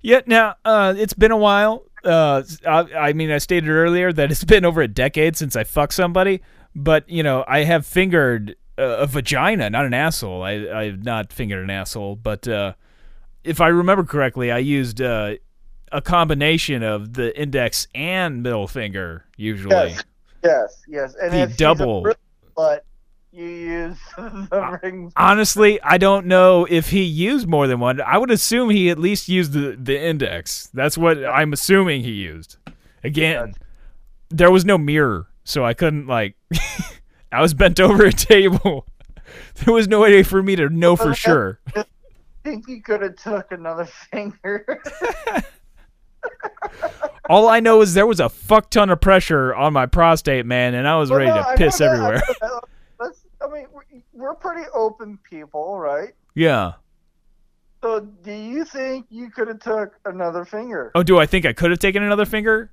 [0.00, 0.22] Yeah.
[0.26, 1.84] Now, uh, it's been a while.
[2.04, 5.62] Uh, I, I mean, I stated earlier that it's been over a decade since I
[5.62, 6.42] fucked somebody,
[6.74, 10.42] but you know, I have fingered a, a vagina, not an asshole.
[10.42, 12.72] I I've not fingered an asshole, but uh,
[13.44, 15.34] if I remember correctly, I used uh,
[15.92, 19.74] a combination of the index and middle finger usually.
[19.74, 20.04] Yes.
[20.44, 20.82] Yes.
[20.88, 21.14] Yes.
[21.20, 22.02] And The if she's a double.
[22.02, 22.16] really
[22.56, 22.80] slut,
[23.32, 25.12] you use the uh, ring.
[25.16, 28.00] Honestly, I don't know if he used more than one.
[28.00, 30.68] I would assume he at least used the, the index.
[30.72, 32.56] That's what I'm assuming he used.
[33.04, 33.54] Again,
[34.30, 36.34] there was no mirror, so I couldn't like.
[37.32, 38.86] I was bent over a table.
[39.64, 41.58] There was no way for me to know for sure.
[41.74, 41.84] I
[42.44, 44.82] think he could have took another finger.
[47.28, 50.74] All I know is there was a fuck ton of pressure on my prostate, man,
[50.74, 52.22] and I was Well, ready no, to I piss everywhere.
[52.24, 52.62] I know that.
[53.00, 53.66] Let's- I mean,
[54.12, 56.14] we're- pretty open people, right?
[56.34, 56.72] yeah.
[57.82, 60.90] So, do you think you could have took another finger?
[60.94, 62.70] Oh, do I think I could have taken another finger?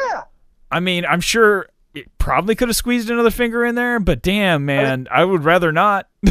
[0.00, 0.22] Yeah.
[0.70, 4.64] I mean, I'm sure it probably could have squeezed another finger in there, but damn,
[4.64, 6.08] man, I would rather not.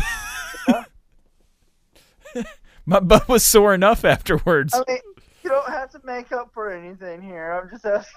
[2.85, 4.73] My butt was sore enough afterwards.
[4.73, 4.99] I mean,
[5.47, 7.51] you don't have to make up for anything here.
[7.51, 8.13] I'm just asking.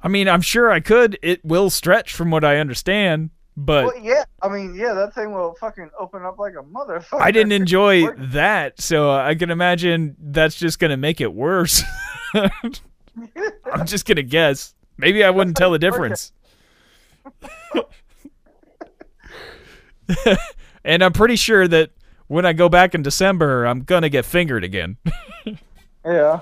[0.00, 1.18] I mean, I'm sure I could.
[1.22, 3.30] It will stretch from what I understand.
[3.56, 7.20] But Well, yeah, I mean, yeah, that thing will fucking open up like a motherfucker.
[7.20, 11.82] I didn't enjoy that, so I can imagine that's just gonna make it worse.
[12.34, 14.74] I'm just gonna guess.
[14.96, 16.32] Maybe I wouldn't tell the difference.
[20.84, 21.90] and I'm pretty sure that
[22.28, 24.96] when I go back in December, I'm gonna get fingered again.
[26.04, 26.40] Yeah.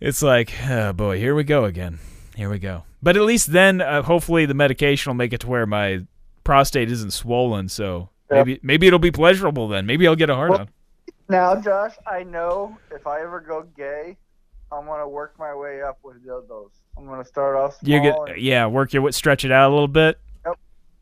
[0.00, 1.98] It's like, oh boy, here we go again.
[2.36, 2.84] Here we go.
[3.02, 6.00] But at least then, uh, hopefully, the medication will make it to where my
[6.44, 7.68] prostate isn't swollen.
[7.68, 8.38] So Yeah.
[8.38, 9.86] maybe maybe it'll be pleasurable then.
[9.86, 10.68] Maybe I'll get a hard Well- on.
[11.28, 14.16] Now, Josh, I know if I ever go gay,
[14.70, 16.70] I'm gonna work my way up with dildos.
[16.96, 19.88] I'm gonna start off small You get yeah, work your stretch it out a little
[19.88, 20.18] bit.
[20.44, 20.58] Yep,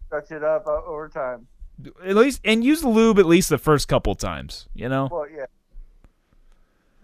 [0.07, 1.47] stretch it up uh, over time.
[2.05, 4.69] At least and use lube at least the first couple times.
[4.75, 5.09] You know.
[5.11, 5.47] Well, yeah.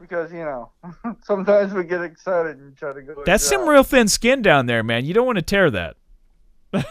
[0.00, 0.70] Because you know,
[1.22, 3.22] sometimes we get excited and try to go.
[3.24, 3.74] That's some dry.
[3.74, 5.04] real thin skin down there, man.
[5.04, 5.96] You don't want to tear that.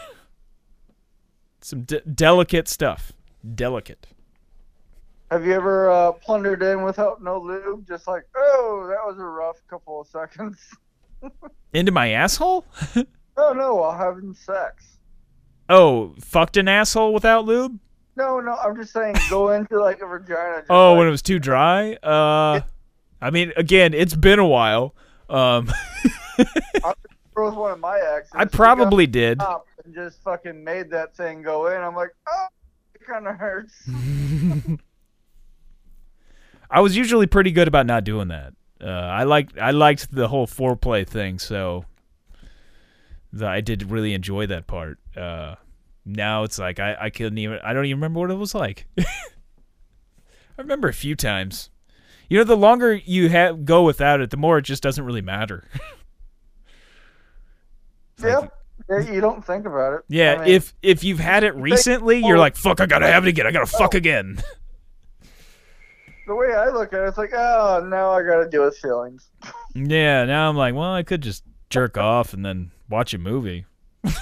[1.60, 3.12] some de- delicate stuff.
[3.54, 4.06] Delicate.
[5.30, 7.86] Have you ever uh, plundered in without no lube?
[7.86, 10.58] Just like, oh, that was a rough couple of seconds.
[11.72, 12.64] Into my asshole?
[13.36, 14.98] Oh no, while having sex.
[15.68, 17.78] Oh, fucked an asshole without lube?
[18.16, 20.64] No, no, I'm just saying, go into like a vagina.
[20.70, 21.94] Oh, like, when it was too dry?
[22.02, 22.60] Uh
[23.20, 24.94] I mean, again, it's been a while.
[25.28, 25.70] Um
[27.42, 28.32] was one of my exes.
[28.34, 29.40] I probably did.
[29.40, 31.80] and just fucking made that thing go in.
[31.80, 32.46] I'm like, oh,
[32.94, 33.74] it kind of hurts.
[36.70, 38.54] I was usually pretty good about not doing that.
[38.80, 41.84] Uh, I liked I liked the whole foreplay thing, so
[43.32, 44.98] the, I did really enjoy that part.
[45.16, 45.54] Uh,
[46.04, 48.86] now it's like I, I couldn't even I don't even remember what it was like.
[48.98, 49.04] I
[50.58, 51.70] remember a few times.
[52.28, 55.22] You know, the longer you have go without it, the more it just doesn't really
[55.22, 55.64] matter.
[58.18, 58.50] It's like-
[58.88, 60.00] Yeah, you don't think about it.
[60.08, 63.26] yeah, I mean, if if you've had it recently, you're like, fuck, I gotta have
[63.26, 63.46] it again.
[63.46, 63.98] I gotta fuck oh.
[63.98, 64.38] again.
[66.26, 68.76] the way I look at it, it's like, oh, now I got to deal with
[68.78, 69.28] feelings.
[69.74, 73.64] yeah, now I'm like, well, I could just jerk off and then watch a movie.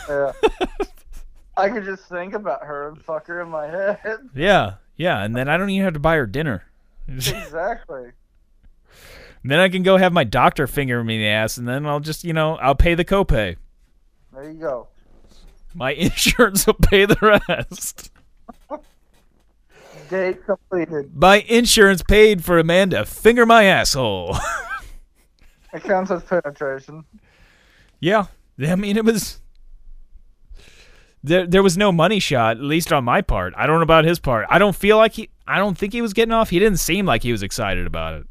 [0.08, 0.32] Yeah.
[1.56, 4.18] I could just think about her and fuck her in my head.
[4.34, 6.64] Yeah, yeah, and then I don't even have to buy her dinner.
[7.08, 8.10] Exactly.
[9.44, 12.00] then I can go have my doctor finger me in the ass, and then I'll
[12.00, 13.56] just, you know, I'll pay the copay.
[14.32, 14.88] There you go.
[15.74, 18.10] My insurance will pay the rest.
[20.10, 21.14] Date completed.
[21.14, 24.36] My insurance paid for Amanda finger my asshole.
[25.72, 27.04] It counts as penetration.
[28.00, 28.26] yeah,
[28.60, 29.40] I mean it was.
[31.24, 33.54] There, there was no money shot, at least on my part.
[33.56, 34.46] I don't know about his part.
[34.50, 35.30] I don't feel like he.
[35.46, 36.50] I don't think he was getting off.
[36.50, 38.26] He didn't seem like he was excited about it.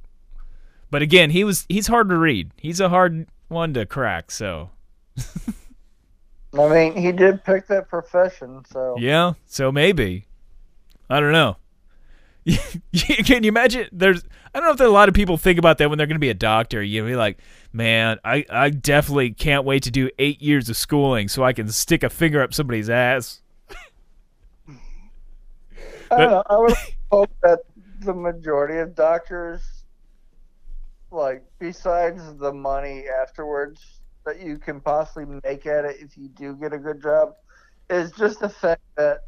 [0.91, 1.65] But again, he was.
[1.67, 2.51] He's hard to read.
[2.55, 4.29] He's a hard one to crack.
[4.29, 4.69] So
[6.53, 8.95] I mean, he did pick that profession, so.
[8.99, 10.25] Yeah, so maybe.
[11.09, 11.57] I don't know.
[13.25, 13.87] Can you imagine?
[13.91, 16.07] There's, I don't know if there, a lot of people think about that when they're
[16.07, 16.83] going to be a doctor.
[16.83, 17.37] You know, be like,
[17.71, 21.69] man, I, I definitely can't wait to do eight years of schooling so I can
[21.69, 23.41] stick a finger up somebody's ass.
[26.11, 26.43] I don't know.
[26.49, 26.73] I would
[27.11, 27.59] hope that
[28.01, 29.61] the majority of doctors,
[31.11, 36.55] like, besides the money afterwards that you can possibly make at it if you do
[36.55, 37.35] get a good job,
[37.89, 39.21] is just the fact that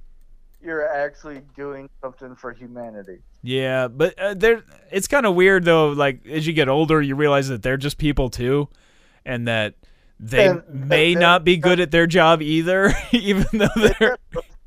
[0.65, 3.19] you're actually doing something for humanity.
[3.43, 5.89] Yeah, but uh, they're, it's kind of weird though.
[5.91, 8.67] Like as you get older, you realize that they're just people too,
[9.25, 9.75] and that
[10.19, 13.67] they And- may and- not be good at their job either, even though
[13.99, 14.17] they're.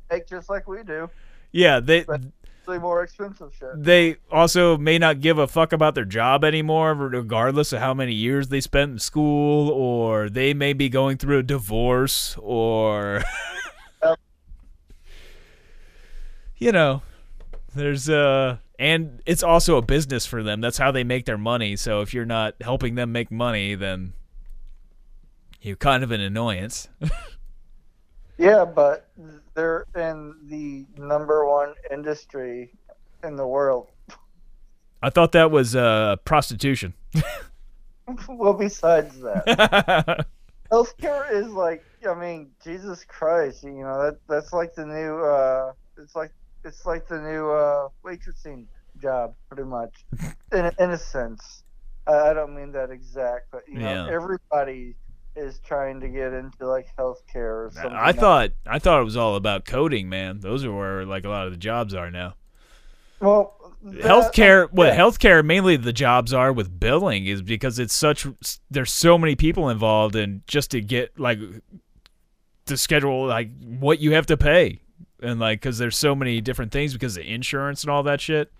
[0.09, 1.09] Make just like we do,
[1.51, 2.21] Yeah, they But-
[2.81, 3.69] more expensive shit.
[3.83, 8.13] they also may not give a fuck about their job anymore, regardless of how many
[8.13, 13.23] years they spent in school, or they may be going through a divorce, or.
[16.59, 17.01] you know,
[17.73, 20.61] there's uh, and it's also a business for them.
[20.61, 21.75] That's how they make their money.
[21.75, 24.13] So if you're not helping them make money, then
[25.61, 26.87] you're kind of an annoyance.
[28.39, 29.09] Yeah, but
[29.53, 32.71] they're in the number one industry
[33.21, 33.89] in the world.
[35.03, 36.93] I thought that was uh, prostitution.
[38.29, 40.25] well, besides that,
[40.71, 45.73] healthcare is like, I mean, Jesus Christ, you know that that's like the new, uh,
[45.97, 46.31] it's like
[46.63, 48.65] it's like the new uh, waitressing
[49.01, 50.05] job, pretty much,
[50.51, 51.63] in a- in a sense.
[52.07, 54.11] I I don't mean that exact, but you know, Yeah.
[54.13, 54.95] everybody
[55.35, 57.93] is trying to get into like healthcare or something.
[57.93, 60.39] I like- thought I thought it was all about coding, man.
[60.41, 62.33] Those are where like a lot of the jobs are now.
[63.19, 64.97] well, that- healthcare what yeah.
[64.97, 68.27] healthcare mainly the jobs are with billing is because it's such
[68.69, 71.39] there's so many people involved and just to get like
[72.65, 74.81] to schedule like what you have to pay,
[75.21, 78.51] and like because there's so many different things because of insurance and all that shit.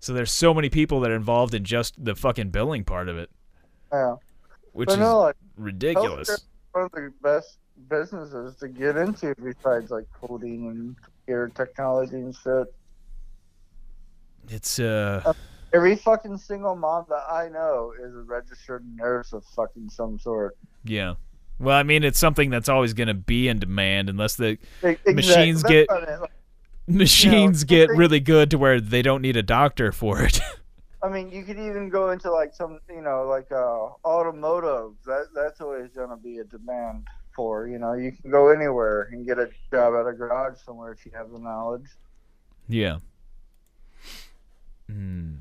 [0.00, 3.16] So there's so many people that are involved in just the fucking billing part of
[3.18, 3.30] it,
[3.92, 4.16] Yeah.
[4.72, 6.46] which But is no, like ridiculous.
[6.72, 12.34] one of the best businesses to get into besides like coding and computer technology and
[12.34, 12.66] shit.
[14.48, 15.32] It's uh,
[15.72, 20.56] Every fucking single mom that I know is a registered nurse of fucking some sort.
[20.84, 21.14] yeah.
[21.58, 25.14] Well, I mean, it's something that's always going to be in demand unless the exactly.
[25.14, 26.20] Machines get- what I mean.
[26.20, 26.30] Like,
[26.88, 30.40] machines get something- really good to where they don't need a doctor for it.
[31.04, 34.92] I mean, you could even go into like some, you know, like uh, automotive.
[35.04, 37.66] That that's always gonna be a demand for.
[37.66, 41.04] You know, you can go anywhere and get a job at a garage somewhere if
[41.04, 41.86] you have the knowledge.
[42.68, 42.98] Yeah.
[44.88, 45.34] Hmm.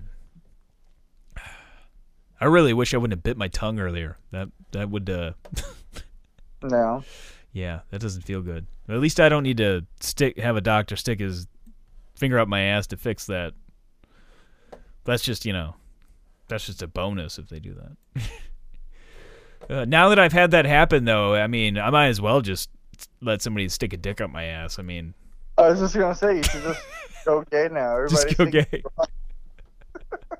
[2.42, 4.18] I really wish I wouldn't have bit my tongue earlier.
[4.32, 5.34] That that would uh
[6.64, 7.04] No.
[7.54, 8.66] yeah, that doesn't feel good.
[8.90, 11.48] At least I don't need to stick have a doctor stick his
[12.16, 13.54] finger up my ass to fix that.
[15.06, 15.76] That's just, you know,
[16.48, 18.30] that's just a bonus if they do that.
[19.70, 22.70] uh, now that I've had that happen though, I mean, I might as well just
[23.22, 24.78] let somebody stick a dick up my ass.
[24.78, 25.14] I mean,
[25.58, 26.82] I was just gonna say you should just
[27.26, 27.98] go gay now.
[27.98, 28.84] Everybody Just go gay.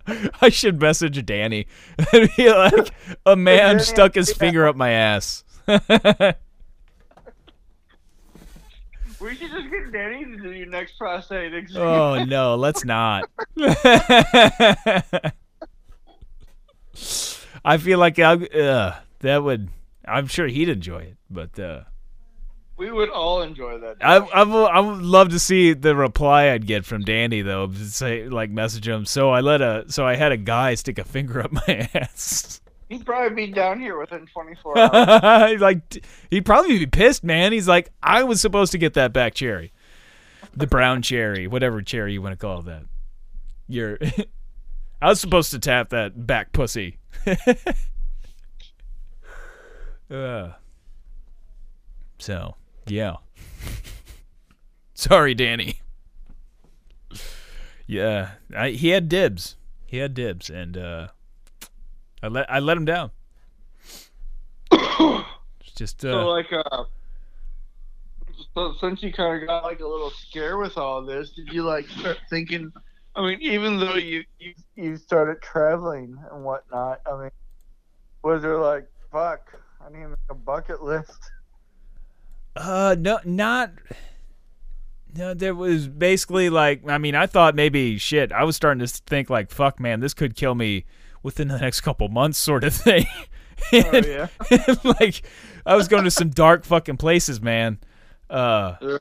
[0.42, 1.68] I should message Danny.
[2.12, 2.92] and be like,
[3.26, 5.44] a man stuck his finger up my ass.
[9.20, 11.82] We should just get Danny to do your next prostate exam.
[11.84, 13.30] oh no, let's not.
[17.64, 19.70] I feel like I, uh, that would.
[20.08, 21.82] I'm sure he'd enjoy it, but uh,
[22.78, 23.98] We would all enjoy that.
[24.02, 27.72] I, I, would- I would love to see the reply I'd get from Danny though.
[27.74, 29.06] Say like message him.
[29.06, 29.86] So I let a.
[29.90, 32.60] So I had a guy stick a finger up my ass.
[32.92, 35.62] He'd probably be down here within 24 hours.
[35.62, 37.54] like he'd probably be pissed, man.
[37.54, 39.72] He's like, I was supposed to get that back cherry,
[40.54, 42.84] the brown cherry, whatever cherry you want to call that.
[43.70, 43.98] You're,
[45.02, 46.98] I was supposed to tap that back pussy.
[50.12, 50.50] uh,
[52.20, 52.56] so
[52.88, 53.16] yeah.
[54.96, 55.80] Sorry, Danny.
[57.88, 59.56] Yeah, I, he had dibs.
[59.86, 61.08] He had dibs, and uh,
[62.24, 63.12] I let I let him down.
[64.72, 66.84] It's just So uh, like, uh,
[68.54, 71.64] so since you kind of got like a little scare with all this, did you
[71.64, 72.72] like start thinking?
[73.16, 77.32] I mean, even though you you, you started traveling and whatnot, I mean,
[78.24, 79.52] was there like, fuck,
[79.86, 81.20] I need to make a bucket list?
[82.56, 83.72] uh, no, not.
[85.14, 88.88] No, there was basically like I mean I thought maybe shit I was starting to
[88.88, 90.86] think like fuck man this could kill me
[91.24, 93.06] within the next couple months sort of thing.
[93.72, 94.28] And- yeah.
[95.00, 95.22] like
[95.66, 97.80] I was going to some dark fucking places, man.
[98.30, 98.98] Uh, Yeah.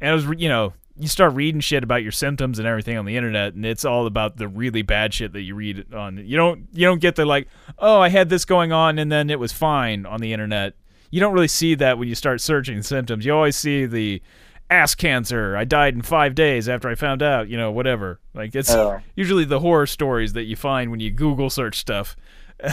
[0.00, 3.04] and I was, you know, you start reading shit about your symptoms and everything on
[3.04, 6.18] the internet, and it's all about the really bad shit that you read on.
[6.18, 7.46] You don't, you don't get the like,
[7.78, 10.74] oh, I had this going on and then it was fine on the internet.
[11.10, 13.24] You don't really see that when you start searching symptoms.
[13.24, 14.20] You always see the
[14.70, 15.56] ass cancer.
[15.56, 17.48] I died in five days after I found out.
[17.48, 18.20] You know, whatever.
[18.34, 19.00] Like it's Yeah.
[19.16, 22.16] usually the horror stories that you find when you Google search stuff.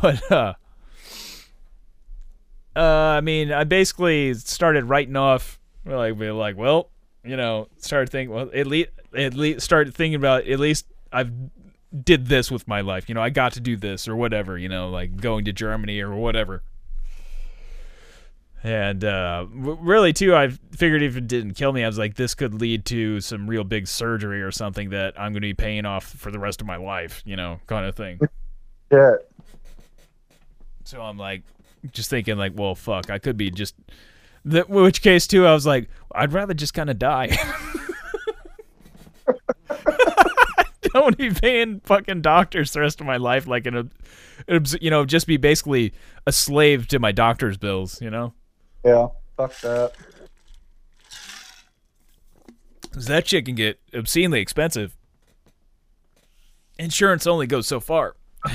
[0.00, 0.54] but uh
[2.74, 6.88] uh I mean I basically started writing off like be like well
[7.24, 11.30] you know started thinking well at least at least started thinking about at least I've
[12.04, 14.68] did this with my life you know I got to do this or whatever you
[14.68, 16.62] know like going to Germany or whatever
[18.64, 22.14] and uh w- really too I figured if it didn't kill me I was like
[22.14, 25.54] this could lead to some real big surgery or something that I'm going to be
[25.54, 28.20] paying off for the rest of my life you know kind of thing
[28.92, 29.14] Yeah.
[30.84, 31.42] so I'm like,
[31.92, 33.74] just thinking like, well, fuck, I could be just.
[34.44, 37.36] The, which case too, I was like, I'd rather just kind of die.
[40.92, 43.90] Don't be paying fucking doctors the rest of my life like an,
[44.80, 45.92] you know, just be basically
[46.26, 48.34] a slave to my doctor's bills, you know.
[48.84, 49.08] Yeah.
[49.36, 49.92] Fuck that.
[52.92, 54.96] 'Cause that shit can get obscenely expensive.
[56.78, 58.16] Insurance only goes so far.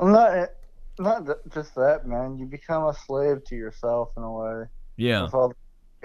[0.00, 0.48] Well, not
[1.00, 2.38] not th- just that, man.
[2.38, 4.64] You become a slave to yourself in a way.
[4.96, 5.54] Yeah, with all the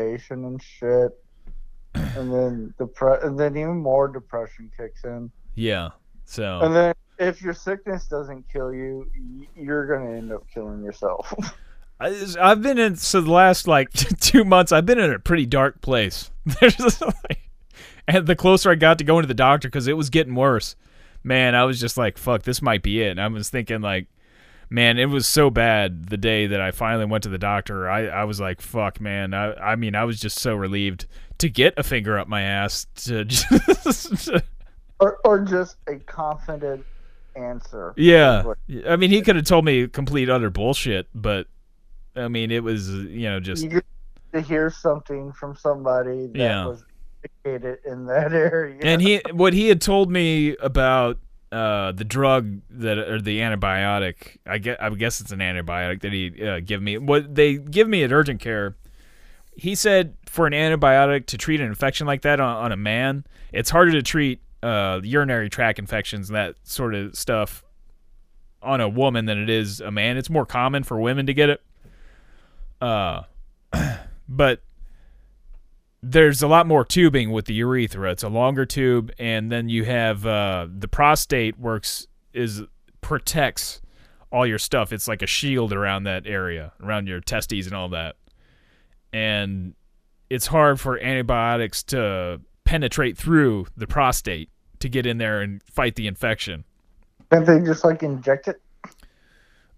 [0.03, 1.11] medication and shit.
[1.93, 5.29] And then depre- and then even more depression kicks in.
[5.53, 5.89] yeah.
[6.25, 10.83] So And then if your sickness doesn't kill you, y- you're gonna end up killing
[10.83, 11.31] yourself.
[11.99, 14.71] I, I've been in so the last like two months.
[14.71, 16.31] I've been in a pretty dark place.
[16.59, 17.49] There's like,
[18.07, 20.75] and the closer I got to going to the doctor because it was getting worse.
[21.23, 24.07] Man, I was just like, "Fuck, this might be it." And I was thinking like,
[24.73, 27.87] man, it was so bad the day that I finally went to the doctor.
[27.87, 29.33] I, I was like, fuck, man.
[29.33, 31.05] I, I mean, I was just so relieved
[31.37, 34.31] to get a finger up my ass to just.
[34.99, 36.83] Or, or just a confident
[37.35, 37.93] answer.
[37.97, 38.43] yeah.
[38.87, 41.45] I mean, he could have told me complete utter bullshit, but
[42.15, 43.63] I mean, it was, you know, just.
[43.63, 43.81] You
[44.33, 46.65] to hear something from somebody that Yeah.
[46.65, 46.83] was
[47.23, 48.79] educated in that area.
[48.81, 51.19] And he, what he had told me about
[51.51, 56.11] uh, the drug that or the antibiotic, I guess, I guess it's an antibiotic that
[56.11, 56.97] he uh, give me.
[56.97, 58.75] What they give me at urgent care,
[59.55, 63.23] he said for an antibiotic to treat an infection like that on, on a man,
[63.51, 67.63] it's harder to treat uh, urinary tract infections and that sort of stuff
[68.63, 70.17] on a woman than it is a man.
[70.17, 71.61] It's more common for women to get it.
[72.83, 73.23] Uh,
[74.27, 74.61] but
[76.01, 78.11] there's a lot more tubing with the urethra.
[78.11, 82.63] It's a longer tube, and then you have uh, the prostate works is
[82.99, 83.81] protects
[84.33, 84.91] all your stuff.
[84.91, 88.17] It's like a shield around that area, around your testes and all that.
[89.13, 89.75] And
[90.29, 95.95] it's hard for antibiotics to penetrate through the prostate to get in there and fight
[95.95, 96.65] the infection.
[97.31, 98.61] Can't they just like inject it?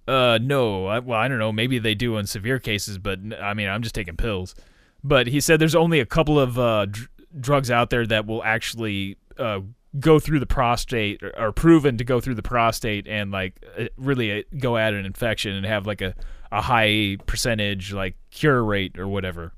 [0.08, 0.88] Uh, no.
[0.88, 1.52] I, well, I don't know.
[1.52, 4.56] Maybe they do in severe cases, but I mean, I'm just taking pills.
[5.04, 8.44] But he said there's only a couple of uh, dr- drugs out there that will
[8.44, 9.60] actually uh,
[10.00, 13.86] go through the prostate or are proven to go through the prostate and like uh,
[13.98, 16.16] really uh, go at an infection and have like a,
[16.52, 19.54] a high percentage like cure rate or whatever.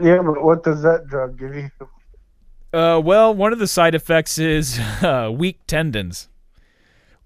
[0.00, 1.70] Yeah, but what does that drug give you?
[2.72, 6.28] Uh, well, one of the side effects is uh, weak tendons,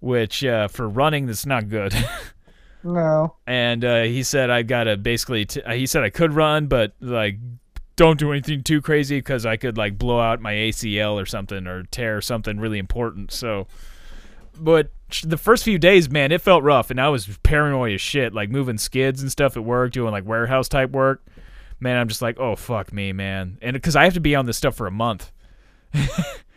[0.03, 1.95] which uh, for running that's not good.
[2.85, 3.37] No.
[3.47, 5.45] and uh, he said I gotta basically.
[5.45, 7.39] T- uh, he said I could run, but like
[7.95, 11.69] don't do anything too crazy because I could like blow out my ACL or something
[11.69, 13.31] or tear something really important.
[13.31, 13.69] So,
[14.59, 14.91] but
[15.25, 18.51] the first few days, man, it felt rough, and I was paranoid as shit, like
[18.51, 21.25] moving skids and stuff at work, doing like warehouse type work.
[21.79, 24.47] Man, I'm just like, oh fuck me, man, and because I have to be on
[24.47, 25.31] this stuff for a month.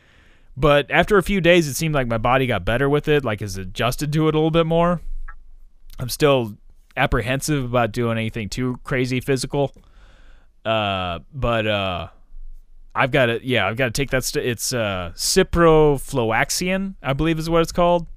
[0.58, 3.42] but after a few days, it seemed like my body got better with it, like
[3.42, 5.02] is adjusted to it a little bit more.
[6.00, 6.58] I'm still
[6.98, 9.74] apprehensive about doing anything too crazy physical.
[10.64, 12.08] Uh, but uh,
[12.94, 14.24] I've got to yeah, I've got to take that.
[14.24, 18.08] St- it's uh, ciprofloxacin, I believe is what it's called.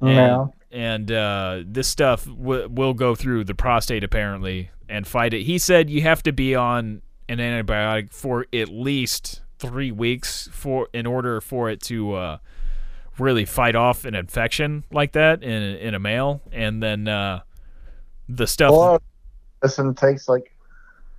[0.00, 5.42] And, and uh, this stuff w- will go through the prostate apparently and fight it.
[5.42, 10.88] He said you have to be on an antibiotic for at least three weeks for
[10.92, 12.38] in order for it to uh,
[13.18, 17.40] really fight off an infection like that in in a male, and then uh,
[18.28, 18.72] the stuff.
[18.72, 19.02] Of
[19.62, 20.54] medicine takes like,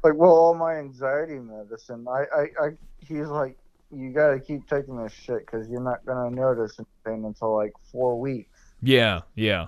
[0.04, 2.06] like well, all my anxiety medicine.
[2.08, 2.70] I, I, I
[3.00, 3.58] he's like,
[3.92, 7.74] you got to keep taking this shit because you're not gonna notice anything until like
[7.92, 8.60] four weeks.
[8.82, 9.68] Yeah, yeah.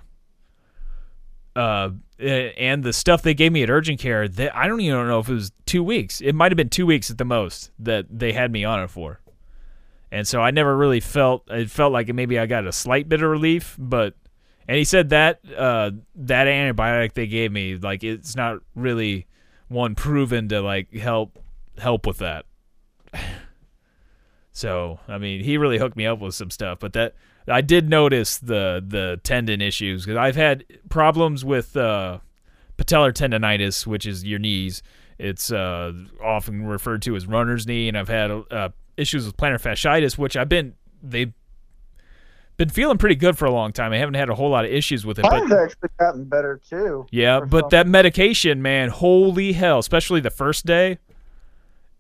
[1.56, 1.90] Uh,
[2.20, 5.34] and the stuff they gave me at urgent care, I don't even know if it
[5.34, 6.22] was two weeks.
[6.22, 8.90] It might have been two weeks at the most that they had me on it
[8.90, 9.20] for.
[10.12, 11.50] And so I never really felt.
[11.50, 14.16] It felt like maybe I got a slight bit of relief, but.
[14.68, 19.26] And he said that uh, that antibiotic they gave me, like it's not really
[19.68, 21.40] one proven to like help
[21.78, 22.46] help with that.
[24.54, 27.16] So I mean, he really hooked me up with some stuff, but that
[27.48, 32.20] I did notice the the tendon issues because I've had problems with uh,
[32.78, 34.84] patellar tendonitis, which is your knees.
[35.18, 39.62] It's uh, often referred to as runner's knee, and I've had uh, issues with plantar
[39.62, 40.74] fasciitis, which I've been
[41.04, 41.34] they've
[42.58, 43.92] been feeling pretty good for a long time.
[43.94, 46.60] I haven't had a whole lot of issues with it, but Mine's actually gotten better
[46.70, 47.06] too.
[47.12, 49.80] yeah, but some- that medication, man, holy hell!
[49.80, 51.00] Especially the first day,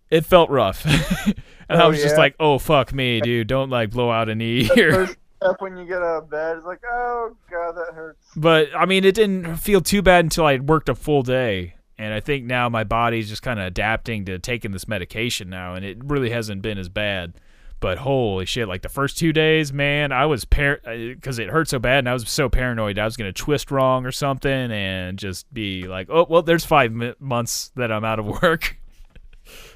[0.09, 0.85] it felt rough,
[1.25, 1.35] and
[1.81, 3.47] I Oh, was just like, "Oh fuck me, dude!
[3.47, 5.09] Don't like blow out a knee here."
[5.41, 8.27] Step when you get out of bed, it's like, oh god, that hurts.
[8.35, 12.13] But I mean, it didn't feel too bad until I worked a full day, and
[12.13, 15.83] I think now my body's just kind of adapting to taking this medication now, and
[15.83, 17.33] it really hasn't been as bad.
[17.79, 18.67] But holy shit!
[18.67, 22.09] Like the first two days, man, I was par because it hurt so bad, and
[22.09, 26.07] I was so paranoid I was gonna twist wrong or something, and just be like,
[26.11, 28.77] "Oh, well, there's five mi- months that I'm out of work."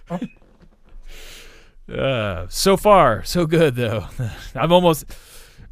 [1.92, 4.06] uh, so far, so good though.
[4.56, 5.06] I'm almost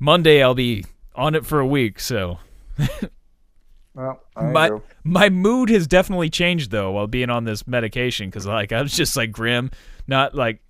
[0.03, 0.43] Monday.
[0.43, 0.85] I'll be
[1.15, 2.39] on it for a week, so
[3.95, 4.81] Well, my do.
[5.03, 8.93] my mood has definitely changed though while being on this medication because like I was
[8.95, 9.69] just like grim,
[10.07, 10.61] not like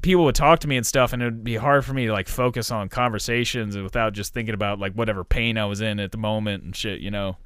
[0.00, 2.28] people would talk to me and stuff, and it'd be hard for me to like
[2.28, 6.18] focus on conversations without just thinking about like whatever pain I was in at the
[6.18, 7.36] moment and shit, you know.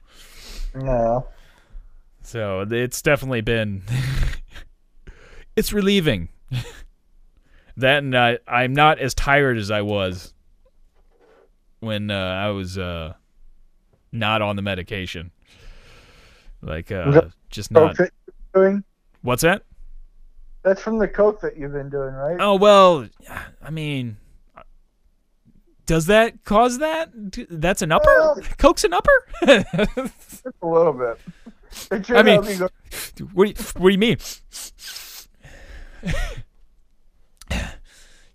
[0.75, 1.27] no.
[2.23, 3.83] So it's definitely been
[5.57, 6.29] it's relieving.
[7.79, 10.35] that and I I'm not as tired as I was
[11.81, 13.15] when uh, I was uh
[14.13, 15.31] not on the medication.
[16.63, 17.97] Like uh, just not.
[18.55, 18.83] doing?
[19.23, 19.63] What's that?
[20.63, 22.37] That's from the coke that you've been doing, right?
[22.41, 23.07] Oh well,
[23.63, 24.17] I mean,
[25.87, 27.11] does that cause that?
[27.51, 28.05] That's an upper.
[28.07, 29.27] Well- Coke's an upper.
[29.47, 31.21] Just a little bit.
[32.11, 32.69] I mean- help you go-
[33.35, 34.17] what, do you, what do you mean?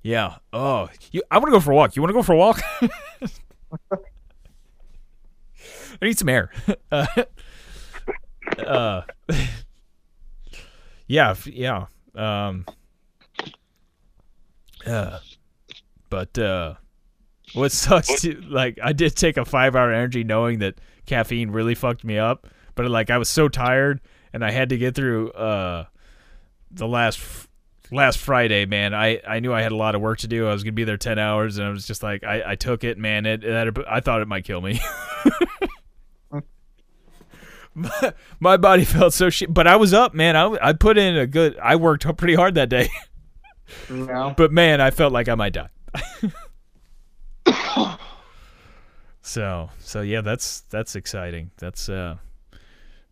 [0.04, 0.36] yeah.
[0.54, 1.96] Oh, you, I want to go for a walk.
[1.96, 2.62] You want to go for a walk?
[6.02, 6.52] I need some air.
[6.92, 7.06] Uh,
[8.68, 9.02] uh,
[11.08, 11.86] yeah, yeah.
[12.16, 12.66] Um,
[14.86, 15.20] uh,
[16.10, 16.76] but uh,
[17.54, 22.04] what sucks, too, like I did take a five-hour energy knowing that caffeine really fucked
[22.04, 24.02] me up, but like I was so tired
[24.34, 25.86] and I had to get through uh
[26.72, 27.20] the last
[27.92, 28.94] last Friday, man.
[28.94, 30.48] I I knew I had a lot of work to do.
[30.48, 32.84] I was gonna be there ten hours, and I was just like, I I took
[32.84, 33.26] it, man.
[33.26, 34.80] It, it I thought it might kill me.
[37.76, 40.36] my, my body felt so shit, but I was up, man.
[40.36, 41.58] I I put in a good.
[41.60, 42.90] I worked pretty hard that day,
[43.90, 44.34] No.
[44.36, 45.70] but man, I felt like I might die.
[49.22, 51.52] so so yeah, that's that's exciting.
[51.58, 52.18] That's uh,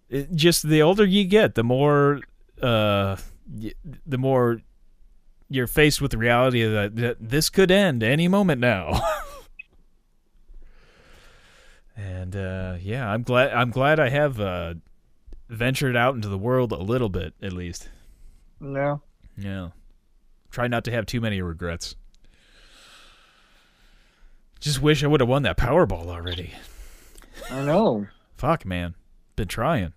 [0.10, 2.22] it, just the older you get, the more
[2.62, 3.16] uh,
[4.06, 4.62] the more
[5.50, 9.02] you're faced with the reality that, that this could end any moment now.
[11.98, 14.76] and uh, yeah, I'm glad I'm glad I have uh,
[15.50, 17.90] ventured out into the world a little bit at least.
[18.60, 19.02] No.
[19.38, 19.70] Yeah.
[20.52, 21.96] Try not to have too many regrets.
[24.60, 26.54] Just wish I would have won that Powerball already.
[27.50, 28.08] I know.
[28.36, 28.96] Fuck, man.
[29.36, 29.94] Been trying.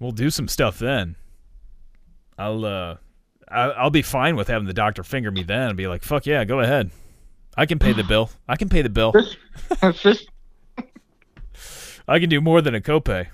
[0.00, 1.16] We'll do some stuff then.
[2.38, 2.96] I'll uh
[3.48, 6.26] I I'll be fine with having the doctor finger me then and be like, "Fuck
[6.26, 6.90] yeah, go ahead.
[7.56, 8.30] I can pay the bill.
[8.48, 9.14] I can pay the bill.
[12.08, 13.28] I can do more than a copay.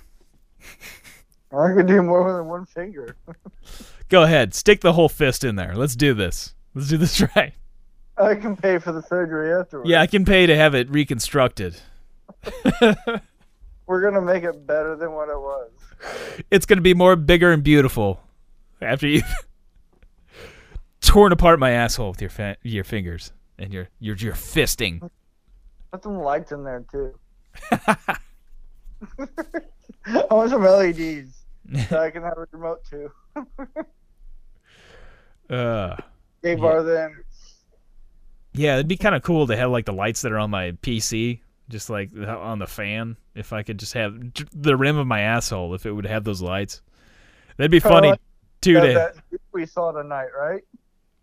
[1.51, 3.15] I can do more than one finger.
[4.09, 4.53] Go ahead.
[4.55, 5.75] Stick the whole fist in there.
[5.75, 6.55] Let's do this.
[6.73, 7.53] Let's do this right.
[8.17, 9.89] I can pay for the surgery afterwards.
[9.89, 11.75] Yeah, I can pay to have it reconstructed.
[13.85, 15.71] We're gonna make it better than what it was.
[16.49, 18.21] it's going to be more bigger and beautiful
[18.81, 19.23] after you've
[21.03, 25.07] torn apart my asshole with your fa- your fingers and your your your fisting.
[25.91, 27.13] Put some lights in there too.
[30.05, 31.43] I want some LEDs
[31.89, 33.11] so I can have a remote too.
[35.49, 35.95] Uh,
[36.41, 37.23] Gay bar then.
[38.53, 40.71] yeah, it'd be kind of cool to have like the lights that are on my
[40.71, 41.39] PC,
[41.69, 43.17] just like on the fan.
[43.35, 44.15] If I could just have
[44.53, 46.81] the rim of my asshole, if it would have those lights,
[47.57, 48.21] that'd be funny like
[48.61, 48.73] too.
[48.73, 49.15] That, To that
[49.51, 50.63] we saw tonight, right?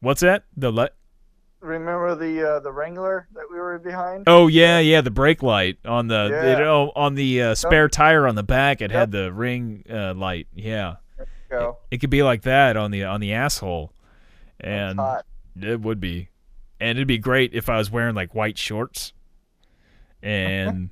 [0.01, 0.45] What's that?
[0.57, 0.91] The light?
[1.61, 4.25] Remember the uh, the Wrangler that we were behind?
[4.27, 6.53] Oh yeah, yeah, the brake light on the Yeah.
[6.53, 8.81] it, oh, on the uh, spare tire on the back.
[8.81, 10.49] It had the ring uh, light.
[10.55, 10.97] Yeah.
[11.51, 11.79] Go.
[11.91, 13.93] It could be like that on the on the asshole,
[14.59, 14.99] and
[15.61, 16.31] it would be,
[16.81, 19.13] and it'd be great if I was wearing like white shorts,
[20.23, 20.89] and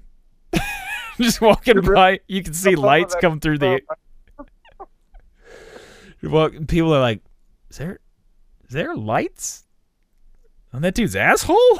[1.16, 3.80] just walking by, you can see lights come through the.
[6.20, 7.20] Well, people are like,
[7.70, 8.00] "Is there,
[8.68, 9.64] is there lights
[10.72, 11.78] on that dude's asshole?"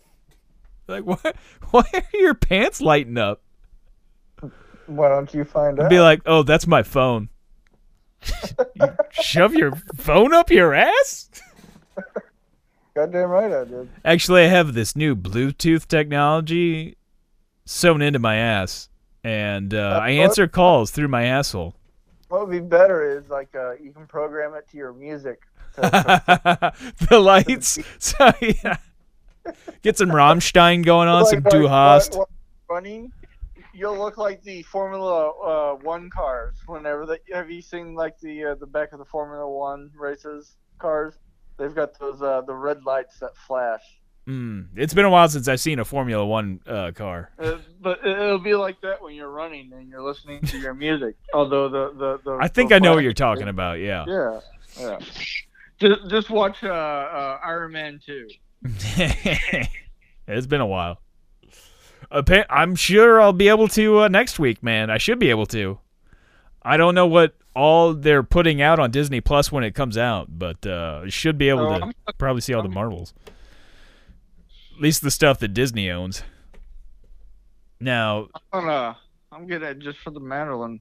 [0.88, 1.36] like, what?
[1.70, 3.42] Why are your pants lighting up?
[4.86, 5.90] Why don't you find I'd out?
[5.90, 7.28] be like, "Oh, that's my phone."
[8.74, 11.30] You shove your phone up your ass?
[12.94, 13.88] Goddamn right I did.
[14.04, 16.96] Actually, I have this new Bluetooth technology
[17.64, 18.88] sewn into my ass,
[19.22, 21.76] and uh, I answer calls through my asshole.
[22.28, 25.42] What would be better is like uh, you can program it to your music.
[27.08, 27.78] The lights.
[27.98, 28.76] So yeah,
[29.82, 32.16] get some Rammstein going on, some like, Du like, Hast.
[32.66, 32.82] while
[33.72, 36.54] you'll look like the Formula uh, One cars.
[36.66, 40.56] Whenever they have you seen like the uh, the back of the Formula One races
[40.78, 41.14] cars?
[41.56, 43.82] They've got those uh, the red lights that flash.
[44.28, 47.30] Mm, it's been a while since I've seen a Formula One uh, car.
[47.38, 50.74] Uh, but it- it'll be like that when you're running and you're listening to your
[50.74, 51.16] music.
[51.34, 53.78] Although the the, the I think the I know what you're talking about.
[53.80, 54.04] Yeah.
[54.06, 54.40] Yeah,
[54.78, 54.98] yeah.
[55.80, 58.28] Just just watch uh, uh, Iron Man two.
[60.26, 61.00] it's been a while.
[62.10, 64.90] I'm sure I'll be able to uh, next week, man.
[64.90, 65.78] I should be able to.
[66.62, 70.38] I don't know what all they're putting out on Disney Plus when it comes out,
[70.38, 73.14] but uh, should be able Oh, to probably see all the Marvels.
[74.76, 76.22] At least the stuff that Disney owns.
[77.80, 78.96] Now, I'm gonna
[79.32, 80.80] I'm just for the Mandolin.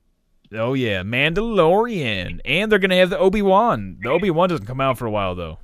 [0.53, 3.97] Oh yeah, Mandalorian, and they're gonna have the Obi Wan.
[4.01, 5.59] The Obi Wan doesn't come out for a while though.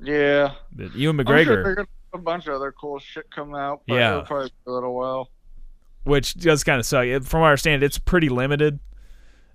[0.00, 1.86] Yeah, The Ewan I'm sure McGregor.
[2.14, 3.82] a bunch of other cool shit come out.
[3.88, 4.20] But Yeah.
[4.26, 5.30] probably a little while.
[6.04, 7.06] which does kind of suck.
[7.24, 8.78] From our understand, it's pretty limited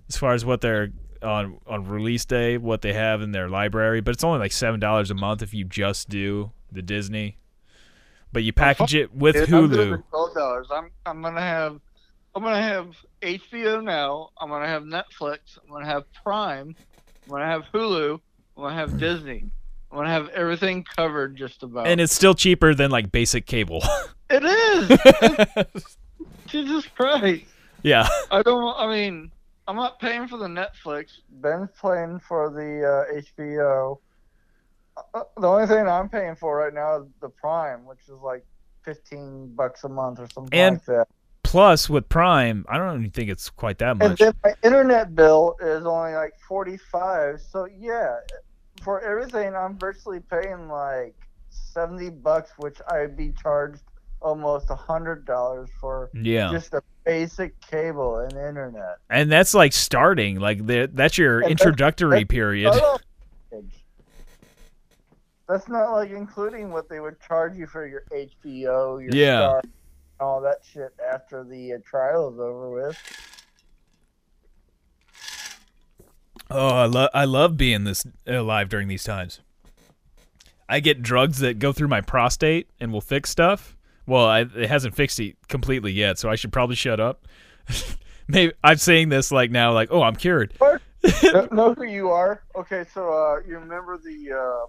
[0.08, 0.90] as far as what they're
[1.22, 4.00] on on release day, what they have in their library.
[4.02, 7.38] But it's only like seven dollars a month if you just do the Disney.
[8.32, 10.02] But you package it with Hulu.
[10.70, 11.80] I'm I'm gonna have
[12.34, 14.30] I'm gonna have HBO now.
[14.40, 15.58] I'm gonna have Netflix.
[15.62, 16.74] I'm gonna have Prime.
[17.24, 18.20] I'm gonna have Hulu.
[18.56, 19.44] I'm gonna have Disney.
[19.90, 21.86] I'm gonna have everything covered just about.
[21.86, 23.82] And it's still cheaper than like basic cable.
[24.30, 25.96] it is.
[26.46, 27.44] Jesus Christ.
[27.82, 28.08] yeah.
[28.30, 28.74] I don't.
[28.76, 29.30] I mean,
[29.66, 31.12] I'm not paying for the Netflix.
[31.30, 33.98] Ben's paying for the uh, HBO.
[35.14, 38.44] Uh, the only thing I'm paying for right now is the Prime, which is like
[38.84, 41.08] fifteen bucks a month or something And- like that.
[41.54, 44.18] Plus with Prime, I don't even think it's quite that And much.
[44.18, 47.40] then my internet bill is only like forty five.
[47.40, 48.16] So yeah,
[48.82, 51.14] for everything, I'm virtually paying like
[51.50, 53.82] seventy bucks, which I'd be charged
[54.20, 56.50] almost a hundred dollars for Yeah.
[56.50, 58.96] just a basic cable and internet.
[59.08, 60.40] And that's like starting.
[60.40, 62.72] Like the, that's your And introductory that's- period.
[62.74, 62.98] Oh,
[65.48, 69.36] That's not like including what they would charge you for your HBO, your Yeah.
[69.50, 69.72] Star, and
[70.20, 72.98] all that shit after the uh, trial is over with.
[76.50, 79.40] Oh, I love I love being this alive during these times.
[80.68, 83.76] I get drugs that go through my prostate and will fix stuff.
[84.06, 87.26] Well, I, it hasn't fixed it completely yet, so I should probably shut up.
[88.28, 90.54] Maybe I'm saying this like now, like, oh, I'm cured.
[91.22, 92.42] know, know who you are?
[92.56, 94.66] Okay, so uh, you remember the uh,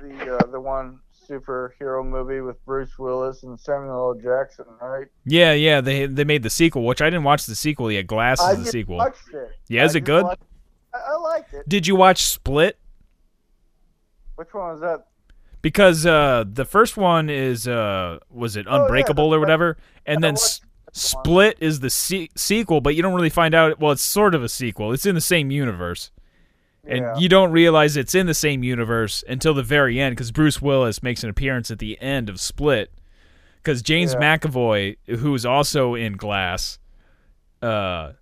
[0.00, 4.20] the uh, the one superhero movie with Bruce Willis and Samuel L.
[4.22, 5.06] Jackson, right?
[5.24, 5.80] Yeah, yeah.
[5.80, 8.06] They they made the sequel, which I didn't watch the sequel yet.
[8.06, 8.96] Glass I is the sequel.
[8.96, 9.50] watched it.
[9.68, 10.24] Yeah, is I it good?
[10.24, 10.42] watched-
[10.94, 11.68] I, I liked it.
[11.68, 12.78] Did you watch Split?
[14.36, 15.06] Which one was that?
[15.62, 20.22] Because uh, the first one is uh, was it Oh, yeah, Unbreakable or whatever, and
[20.22, 20.60] then S-
[20.92, 23.80] Split is the se- sequel, but you don't really find out.
[23.80, 24.92] Well, it's sort of a sequel.
[24.92, 26.10] It's in the same universe,
[26.88, 27.16] and Yeah.
[27.18, 31.02] you don't realize it's in the same universe until the very end, because Bruce Willis
[31.02, 32.92] makes an appearance at the end of Split.
[33.62, 34.38] Because James Yeah.
[34.38, 36.78] McAvoy, who is also in Glass,
[37.62, 38.12] uh,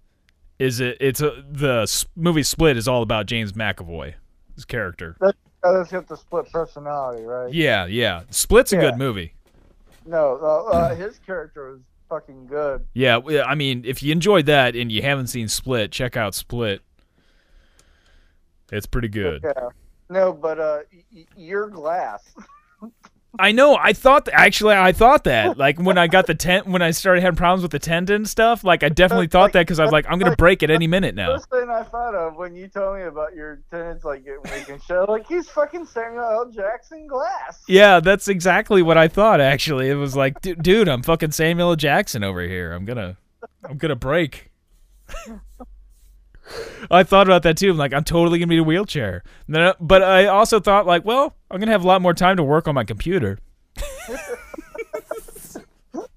[0.59, 0.97] is it?
[1.01, 1.87] It's a, the
[2.17, 4.15] movie Split is all about James McAvoy,
[4.55, 5.17] his character.
[5.21, 5.33] Oh,
[5.79, 7.53] that's got the split personality, right?
[7.53, 8.23] Yeah, yeah.
[8.31, 8.83] Split's a Yeah.
[8.83, 9.35] good movie.
[10.07, 12.85] No, uh, uh, his character was fucking good.
[12.93, 16.83] Yeah, I mean, if you enjoyed that and you haven't seen Split, check out Split.
[18.73, 19.43] It's pretty good.
[19.45, 19.69] Yeah.
[20.11, 20.79] No, but uh,
[21.15, 22.23] y- your glass.
[23.37, 23.75] I know.
[23.77, 27.23] I thought actually, I thought that like when I got the tent, when I started
[27.23, 28.63] having problems with the tendon and stuff.
[28.63, 31.15] Like I definitely thought that because I was like, I'm gonna break it any minute
[31.17, 31.35] now.
[31.35, 34.69] First thing I thought of when you told me about your tendons like getting weak
[34.69, 36.51] and shit, like he's fucking Samuel L.
[36.51, 37.65] Jackson glass.
[37.67, 39.41] Yeah, that's exactly what I thought.
[39.41, 41.77] Actually, it was like, "Du- dude, I'm fucking Samuel L.
[41.77, 42.73] Jackson over here.
[42.73, 43.17] I'm gonna,
[43.69, 44.53] I'm gonna break.
[46.91, 47.71] I thought about that too.
[47.71, 49.23] I'm like, I'm totally gonna be in a wheelchair.
[49.49, 52.69] But I also thought like, well, I'm gonna have a lot more time to work
[52.69, 53.39] on my computer.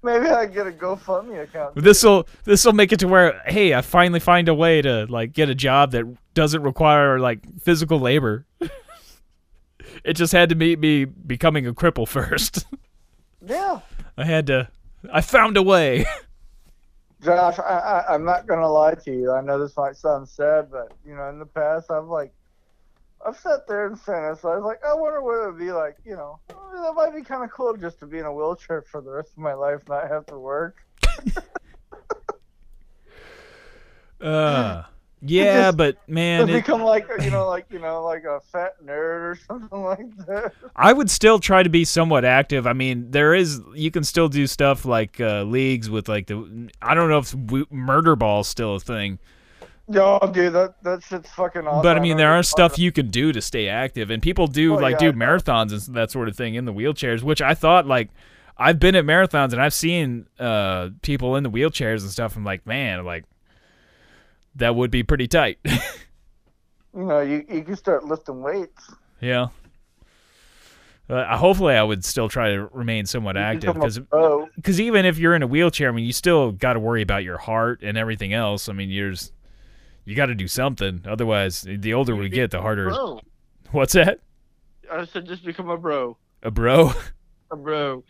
[0.02, 1.74] Maybe I get a GoFundMe account.
[1.74, 5.06] This will this will make it to where, hey, I finally find a way to
[5.06, 6.04] like get a job that
[6.34, 8.46] doesn't require like physical labor.
[10.04, 12.64] it just had to be me becoming a cripple first.
[13.44, 13.80] Yeah.
[14.16, 14.68] I had to.
[15.12, 16.06] I found a way.
[17.22, 19.32] Josh, I, I, I'm not gonna lie to you.
[19.32, 22.32] I know this might sound sad, but you know, in the past, I've like,
[23.26, 25.96] I've sat there and fantasized, like, I wonder what it would be like.
[26.04, 29.00] You know, that might be kind of cool just to be in a wheelchair for
[29.00, 30.76] the rest of my life, not have to work.
[34.20, 34.82] Uh,
[35.22, 38.74] yeah, just- but man, it, become like, you know, like you know, like a fat
[38.84, 40.52] nerd or something like that.
[40.76, 42.66] I would still try to be somewhat active.
[42.66, 46.70] I mean, there is you can still do stuff like uh, leagues with like the.
[46.82, 49.18] I don't know if w- murder ball's still a thing,
[49.90, 51.82] Yo, dude, that that shit's fucking awesome.
[51.82, 54.74] but I mean, there are stuff you can do to stay active, and people do
[54.74, 57.54] Oh, like yeah, do marathons and that sort of thing in the wheelchairs, which I
[57.54, 58.10] thought like.
[58.60, 62.34] I've been at marathons and I've seen uh, people in the wheelchairs and stuff.
[62.34, 63.24] I'm like, man, like
[64.58, 65.58] that would be pretty tight.
[66.96, 68.90] You know, you you can start lifting weights.
[69.20, 69.48] Yeah.
[71.08, 74.00] Uh, hopefully, I would still try to remain somewhat You active because
[74.56, 77.24] because even if you're in a wheelchair, I mean, you still got to worry about
[77.24, 78.68] your heart and everything else.
[78.68, 79.32] I mean, you're just-
[80.06, 81.02] you got to do something.
[81.06, 82.88] Otherwise, the older we get, the harder.
[82.88, 83.20] Bro.
[83.70, 84.20] What's that?
[84.90, 86.16] I said just become a bro.
[86.42, 86.92] A bro,
[87.50, 88.02] A bro.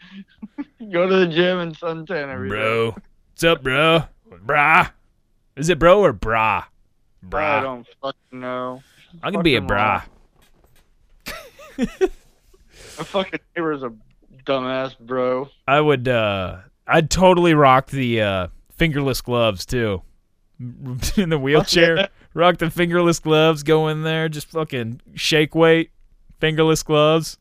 [0.93, 2.55] Go to the gym and suntan every day.
[2.55, 2.95] bro.
[3.33, 4.05] What's up, bro?
[4.47, 4.93] Brah.
[5.59, 6.65] Is it bro or bra?
[7.33, 8.83] I don't fucking know.
[9.23, 10.03] I'm gonna be a bra.
[11.79, 13.93] My fucking neighbor's a
[14.45, 15.49] dumbass bro.
[15.67, 16.09] I would.
[16.09, 20.03] uh I'd totally rock the uh fingerless gloves too.
[21.17, 23.63] In the wheelchair, rock the fingerless gloves.
[23.63, 25.91] Go in there, just fucking shake weight,
[26.41, 27.39] fingerless gloves.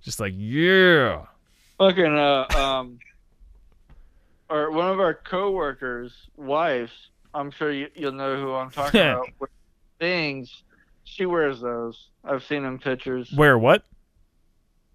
[0.00, 1.26] Just like yeah.
[1.78, 2.98] Fucking uh um
[4.52, 6.92] or one of our coworkers' wives,
[7.32, 9.26] I'm sure you, you'll know who I'm talking about.
[9.38, 9.50] with
[9.98, 10.64] Things
[11.04, 12.08] she wears those.
[12.24, 13.32] I've seen in pictures.
[13.34, 13.84] Where what?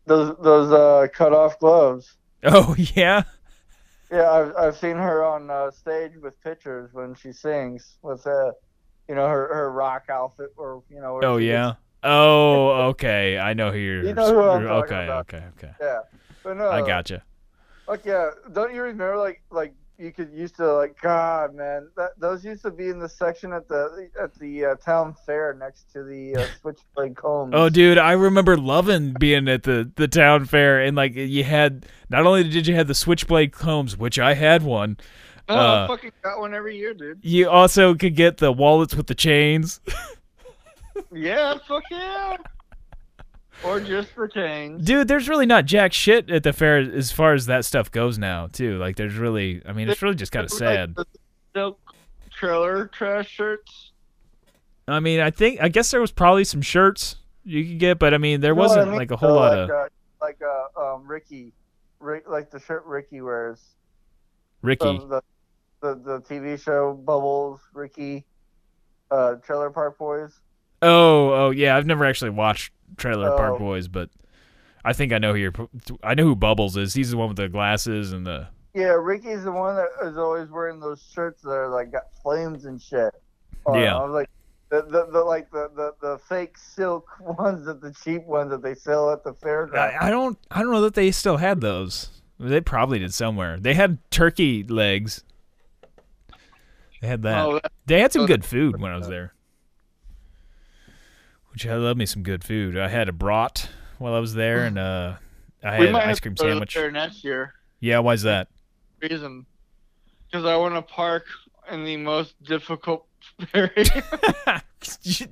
[0.06, 2.16] Those those uh, cut off gloves.
[2.44, 3.24] Oh yeah.
[4.12, 8.52] Yeah, I've I've seen her on uh, stage with pictures when she sings with uh,
[9.10, 11.20] you know, her her rock outfit or you know.
[11.24, 11.74] Oh yeah.
[12.04, 13.38] Oh okay.
[13.38, 14.04] I know who you're.
[14.04, 15.04] You know who I'm talking okay.
[15.06, 15.34] about.
[15.34, 15.38] Okay.
[15.38, 15.68] Okay.
[15.68, 16.00] gets- Yeah,
[16.44, 16.70] but no.
[16.70, 17.24] I gotcha.
[17.88, 22.12] Like yeah, don't you remember like like you could used to like God man that
[22.20, 25.92] those used to be in the section at the at the uh, town fair next
[25.94, 27.54] to the uh, switchblade combs.
[27.56, 31.86] Oh, dude, I remember loving being at the, the town fair, and like you had
[32.10, 34.98] not only did you have the switchblade combs, which I had one,
[35.50, 37.20] Oh, Uh, I fucking got one every year, dude.
[37.22, 39.80] you also could get the wallets with the chains.
[41.14, 42.38] Yeah, fuck yeah.
[43.64, 44.84] Or just for chains.
[44.86, 48.18] Dude, there's really not jack shit at the fair as far as that stuff goes
[48.18, 48.78] now, too.
[48.78, 50.96] Like, there's really, I mean, it's really just kind of sad.
[50.96, 51.06] The
[51.56, 51.80] silk
[52.32, 53.92] trailer trash shirts.
[54.88, 58.14] I mean, I think, I guess there was probably some shirts you could get, but
[58.14, 58.98] I mean, there know what I wasn't mean?
[59.00, 59.88] like a whole So, lot like, of uh,
[60.22, 60.40] like
[60.78, 61.52] uh, um Ricky,
[62.00, 63.62] Rick, like the shirt Ricky wears.
[64.62, 64.98] Ricky.
[64.98, 65.22] the,
[65.82, 68.26] the the TV show Bubbles, Ricky,
[69.12, 70.40] uh, Trailer Park Boys.
[70.82, 71.76] Oh, oh yeah.
[71.76, 73.60] I've never actually watched Trailer Park Oh.
[73.60, 74.10] Boys, but
[74.86, 75.54] I think I know who you're.
[76.04, 76.94] I know who Bubbles is.
[76.94, 78.48] He's the one with the glasses and the.
[78.74, 82.66] Yeah, Ricky's the one that is always wearing those shirts that are like got flames
[82.66, 83.14] and shit.
[83.66, 83.98] on Yeah.
[83.98, 84.30] I was like
[84.70, 88.62] the, the, the like the, the, the fake silk ones that the cheap ones that
[88.62, 89.78] they sell at the fairground.
[89.78, 90.38] I, I don't.
[90.52, 92.10] I don't know that they still had those.
[92.40, 93.60] They probably did somewhere.
[93.60, 95.24] They had turkey legs.
[97.02, 97.46] They had that.
[97.46, 99.34] Oh, They had some good food when I was there.
[101.58, 102.78] Which I love me some good food.
[102.78, 105.16] I had a brat while I was there, and uh,
[105.64, 106.76] I had an ice cream sandwich.
[106.76, 107.52] there next year.
[107.80, 108.50] Yeah, why's that?
[109.02, 109.44] Reason,
[110.28, 111.26] because I want to park
[111.72, 113.08] in the most difficult
[113.56, 114.04] area.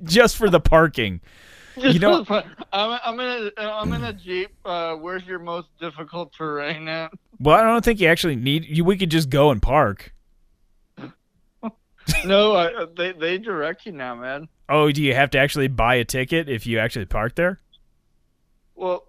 [0.03, 1.21] Just for the parking.
[1.77, 4.49] You know- I'm, I'm in a I'm in a jeep.
[4.65, 7.11] Uh, where's your most difficult terrain at?
[7.39, 8.65] Well, I don't think you actually need.
[8.65, 10.11] You, we could just go and park.
[12.25, 14.47] No, I, they they direct you now, man.
[14.69, 17.59] Oh, do you have to actually buy a ticket if you actually park there?
[18.75, 19.07] Well,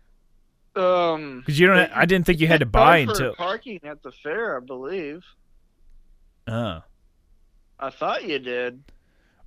[0.74, 1.90] um, Because you don't.
[1.92, 3.34] I didn't think you had to buy until.
[3.34, 4.56] parking at the fair.
[4.56, 5.24] I believe.
[6.46, 6.82] Oh.
[7.78, 8.82] I thought you did.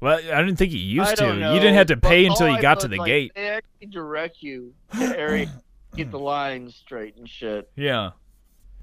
[0.02, 1.34] Well, I didn't think you used to.
[1.36, 3.32] know, You didn't have to pay until you I got to the like, gate.
[3.36, 5.52] They actually direct you to area,
[5.96, 7.70] keep the lines straight and shit.
[7.76, 8.12] Yeah.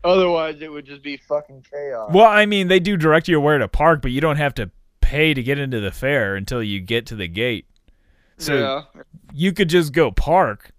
[0.06, 2.10] Otherwise, it would just be fucking chaos.
[2.12, 4.70] Well, I mean, they do direct you where to park, but you don't have to
[5.00, 7.66] pay to get into the fair until you get to the gate.
[8.38, 9.02] So yeah,
[9.34, 10.70] you could just go park.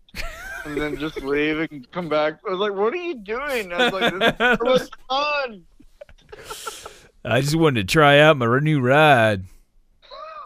[0.65, 2.39] and then just leave and come back.
[2.47, 5.63] I was like, "What are you doing?" I was like, "This was fun."
[7.25, 9.43] I just wanted to try out my new ride.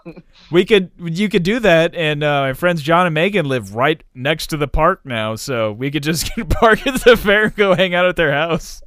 [0.52, 4.04] We could, you could do that, and uh, my friends John and Megan live right
[4.14, 7.74] next to the park now, so we could just park at the fair and go
[7.74, 8.82] hang out at their house.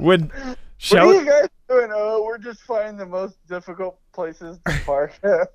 [0.00, 1.90] When what are Shelly, you guys doing?
[1.94, 5.12] Oh, we're just finding the most difficult places to park.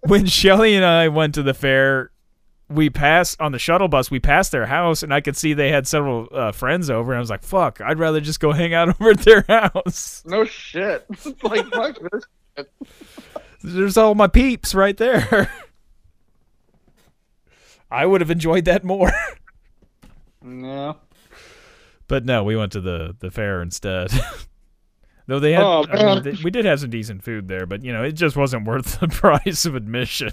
[0.07, 2.11] when Shelly and I went to the fair,
[2.69, 4.09] we passed on the shuttle bus.
[4.09, 7.11] We passed their house, and I could see they had several uh, friends over.
[7.11, 10.23] And I was like, "Fuck, I'd rather just go hang out over at their house."
[10.25, 11.05] No shit.
[11.43, 12.65] like fuck this.
[13.63, 15.51] There's all my peeps right there.
[17.91, 19.11] I would have enjoyed that more.
[20.43, 20.97] No.
[22.07, 24.09] But no, we went to the the fair instead.
[25.27, 27.85] Though they had, Oh, I mean, they- we did have some decent food there, but
[27.85, 30.31] you know, it just wasn't worth the price of admission.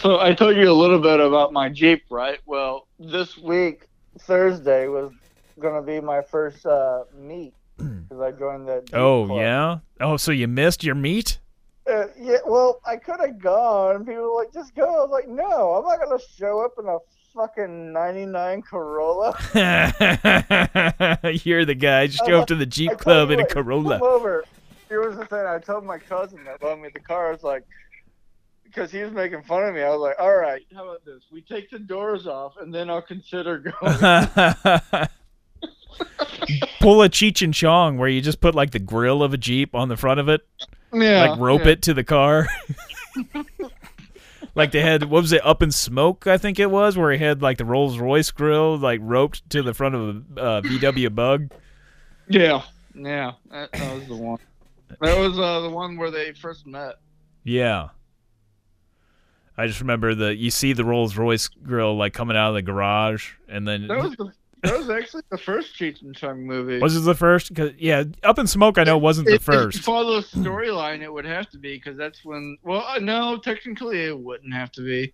[0.00, 2.40] So I told you a little bit about my Jeep, right?
[2.44, 5.12] Well, this week, Thursday, was
[5.58, 8.82] gonna be my first uh, meet because I joined the.
[8.84, 9.38] Jeep Oh club.
[9.38, 9.78] yeah.
[10.02, 11.38] Oh, so you missed your meat?
[11.88, 14.04] Uh, yeah, well, I could have gone.
[14.04, 14.84] People were like, just go.
[14.84, 16.98] I was like, no, I'm not going to show up in a
[17.32, 19.36] fucking 99 Corolla.
[21.44, 22.08] You're the guy.
[22.08, 23.98] Just go up to the Jeep I Club in a what, Corolla.
[23.98, 24.44] Come over.
[24.88, 25.44] Here was the thing.
[25.46, 27.28] I told my cousin that loaned me the car.
[27.28, 27.64] I was like,
[28.64, 29.82] because he was making fun of me.
[29.82, 30.62] I was like, all right.
[30.74, 31.22] how about this?
[31.30, 33.74] We take the doors off, and then I'll consider going.
[36.80, 39.74] Pull a Cheech and Chong where you just put like the grill of a Jeep
[39.74, 40.46] on the front of it,
[40.92, 41.28] yeah.
[41.30, 41.72] like rope yeah.
[41.72, 42.48] it to the car.
[44.54, 47.18] like they had what was it up in smoke i think it was where he
[47.18, 51.14] had like the rolls royce grill like roped to the front of a uh, vw
[51.14, 51.50] bug
[52.28, 52.62] Yeah,
[52.94, 54.38] yeah, that, that was the one.
[55.00, 56.94] That was uh, the one where they first met.
[57.44, 57.88] yeah
[59.56, 62.62] i just remember the you see the rolls royce grill like coming out of the
[62.62, 64.32] garage and then That was the,
[64.62, 66.78] that was actually the first Cheech and Chong movie.
[66.80, 69.54] was it the first 'Cause- yeah up in smoke i know wasn't the If- If
[69.54, 72.56] you first follow the storyline, it would have to be because that's when.
[72.62, 75.12] Well, uh, no, technically it wouldn't have to be.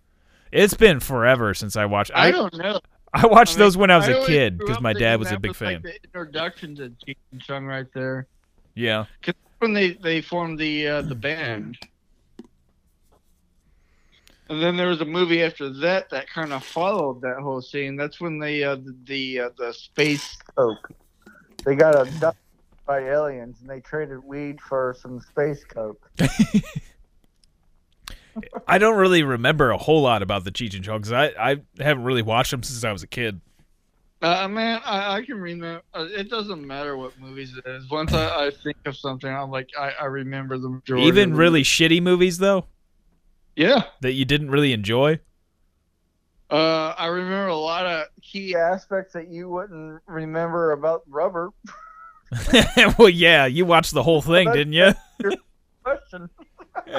[0.51, 2.79] it's been forever since i watched I, i, don't know.
[3.13, 5.37] I watched I mean, those when i was a kid because my dad was a
[5.39, 8.27] big like fan the introduction to Cheech and Chong right there.
[8.75, 11.77] yeah because when they they formed the uh, the band.
[14.49, 17.95] And then there was a movie after that that kind of followed that whole scene.
[17.95, 20.37] That's when they uh, the the, uh, the space.
[20.55, 20.91] Coke.
[21.63, 22.41] They got abducted
[22.85, 26.11] by aliens and they traded weed for some space coke.
[28.67, 31.61] I don't really remember a whole lot about the Cheech and Chong because I, I
[31.79, 33.39] haven't really watched them since I was a kid.
[34.21, 35.83] Uh, man, I, I can remember.
[35.93, 37.89] Uh, it doesn't matter what movies it is.
[37.89, 41.07] Once I, I think of something, I'm like, I, I remember the majority.
[41.07, 42.65] Even really shitty movies though
[43.55, 43.83] yeah.
[44.01, 45.19] that you didn't really enjoy.
[46.49, 51.49] Uh, I remember a lot of Key aspects that you wouldn't remember about rubber.
[52.97, 54.93] well, yeah, you watched the whole thing, didn't you?
[55.83, 56.29] Question.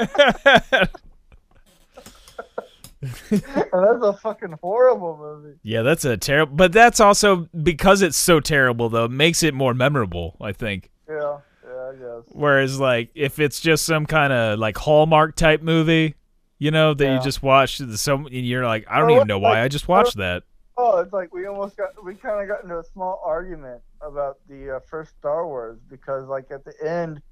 [3.31, 5.59] That's a fucking horrible movie.
[5.63, 6.57] yeah, that's a terrible.
[6.57, 10.37] But that's also because it's so terrible though, makes it more memorable.
[10.41, 10.91] I think.
[11.09, 12.25] Yeah, yeah, I guess.
[12.33, 16.15] Whereas like if it's just some kind of like Hallmark type movie,
[16.59, 17.17] you know, that Yeah.
[17.17, 19.59] you just watched, the so and you're like, I don't Or even know why like-
[19.65, 20.43] I just watched that.
[20.77, 24.39] Oh, it's like we almost got we kind of got into a small argument about
[24.49, 27.23] the uh, first Star Wars because like at the end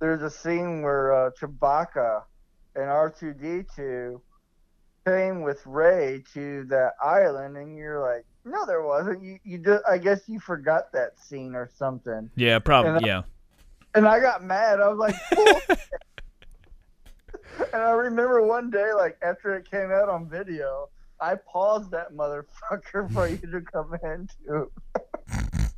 [0.00, 2.22] there's a scene where uh, Chewbacca
[2.74, 4.20] and R2D2
[5.06, 9.84] came with Rey to that island and you're like no there wasn't you you just
[9.88, 12.90] I guess you forgot that scene or something Yeah, probably.
[12.96, 13.22] And I- Yeah.
[13.94, 15.14] and I got mad I was like.
[17.58, 20.88] and I remember one day like after it came out on video
[21.20, 24.70] I paused that motherfucker for you to come in too.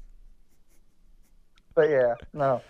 [1.74, 2.62] but yeah, no.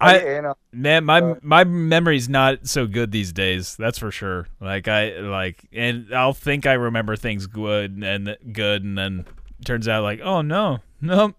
[0.00, 3.74] I you know, man, my Uh, my memory's not so good these days.
[3.76, 4.46] That's for sure.
[4.60, 9.24] Like I like, and I'll think I remember things good and good, and then
[9.64, 11.34] turns out like, oh no, no.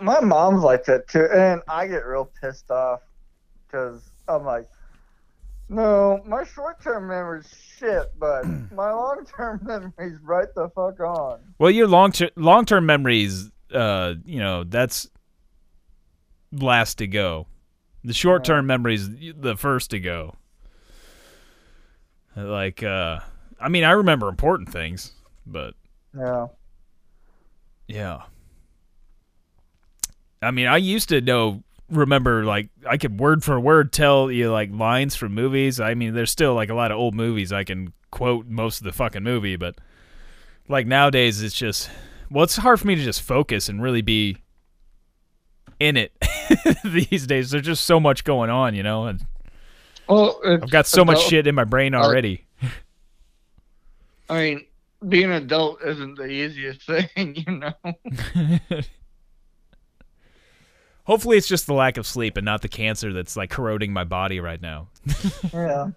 [0.00, 3.02] my mom's like that too, and I get real pissed off
[3.66, 4.68] because I'm like,
[5.68, 11.40] no, my short-term memory's shit, but my long-term memory's right the fuck on.
[11.58, 15.08] Well, your long ter- long term memories, uh, you know, that's
[16.52, 17.46] last to go.
[18.04, 20.34] The short term memories, the first to go.
[22.36, 23.20] Like, uh,
[23.60, 25.12] I mean, I remember important things,
[25.46, 25.74] but
[26.16, 26.46] Yeah.
[27.88, 28.22] Yeah.
[30.42, 34.50] I mean, I used to know, remember, like, I could word for word tell you,
[34.50, 35.80] like, lines from movies.
[35.80, 38.84] I mean, there's still, like, a lot of old movies I can quote most of
[38.84, 39.76] the fucking movie, but,
[40.68, 41.90] like, nowadays it's just,
[42.30, 44.38] well, it's hard for me to just focus and really be
[45.78, 46.12] in it
[46.84, 47.50] these days.
[47.50, 49.06] There's just so much going on, you know?
[49.06, 49.24] And
[50.08, 52.46] Well, I've got so much shit in my brain already.
[54.28, 54.66] I mean,
[55.08, 57.72] being an adult isn't the easiest thing, you know.
[61.06, 64.04] Hopefully, it's just the lack of sleep and not the cancer that's, like, corroding my
[64.04, 64.88] body right now.
[65.52, 65.90] Yeah.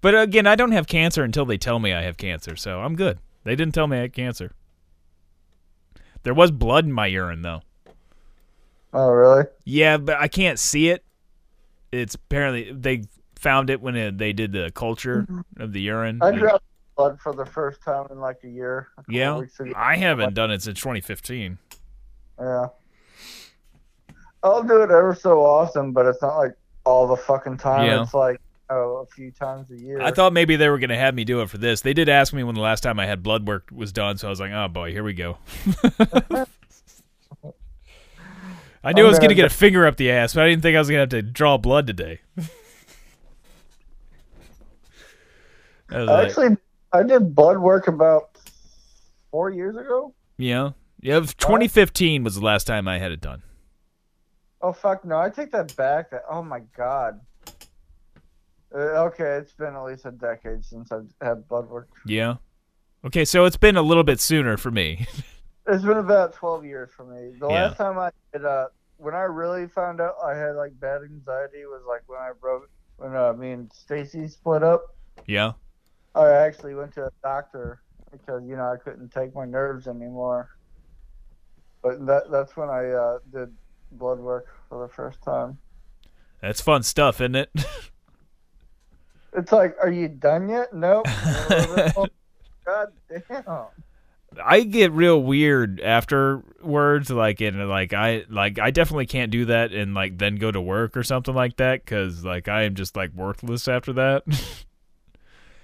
[0.00, 2.96] But again, I don't have cancer until they tell me I have cancer, so I'm
[2.96, 3.20] good.
[3.44, 4.50] They didn't tell me I had cancer.
[6.24, 7.62] There was blood in my urine, though.
[8.92, 9.44] Oh, really?
[9.64, 11.04] Yeah, but I can't see it.
[11.92, 13.04] It's apparently they
[13.38, 15.62] found it when it, they did the culture mm-hmm.
[15.62, 16.20] of the urine.
[16.20, 16.64] I dropped
[16.96, 18.88] blood for the first time in like a year.
[19.08, 19.40] yeah.
[19.76, 21.58] I haven't done it since 2015.
[22.40, 22.66] Yeah.
[24.42, 27.86] I'll do it ever so often, but it's not like all the fucking time.
[27.86, 28.02] Yeah.
[28.02, 28.40] It's like
[28.70, 30.00] oh, a few times a year.
[30.00, 31.82] I thought maybe they were going to have me do it for this.
[31.82, 34.26] They did ask me when the last time I had blood work was done, so
[34.26, 35.38] I was like, oh boy, here we go.
[38.84, 40.48] I knew oh, I was going to get a finger up the ass, but I
[40.48, 42.20] didn't think I was going to have to draw blood today.
[45.90, 46.56] I like, Actually,
[46.92, 48.30] I did blood work about
[49.30, 50.14] four years ago.
[50.36, 50.70] yeah.
[51.04, 53.42] Yeah, 2015 was the last time I had it done.
[54.62, 55.18] Oh fuck no!
[55.18, 56.10] I take that back.
[56.10, 57.20] That oh my god.
[58.74, 61.88] Uh, okay, it's been at least a decade since I've had blood work.
[62.06, 62.36] Yeah.
[63.04, 65.06] Okay, so it's been a little bit sooner for me.
[65.64, 67.36] It's been about twelve years for me.
[67.38, 67.66] The Yeah.
[67.66, 71.66] last time I did, uh, when I really found out I had like bad anxiety
[71.66, 74.82] was like when I broke when uh, me and Stacy split up.
[75.26, 75.52] Yeah.
[76.16, 80.50] I actually went to a doctor because you know I couldn't take my nerves anymore.
[81.80, 83.54] But that that's when I uh, did
[83.98, 85.58] blood work for the first time.
[86.40, 87.50] That's fun stuff, isn't it?
[89.34, 90.74] It's like, are you done yet?
[90.74, 91.06] Nope.
[91.96, 92.06] Oh,
[92.64, 93.66] God damn.
[94.42, 99.72] I get real weird afterwards, like and like I like I definitely can't do that
[99.72, 102.96] and like then go to work or something like that because like I am just
[102.96, 104.22] like worthless after that.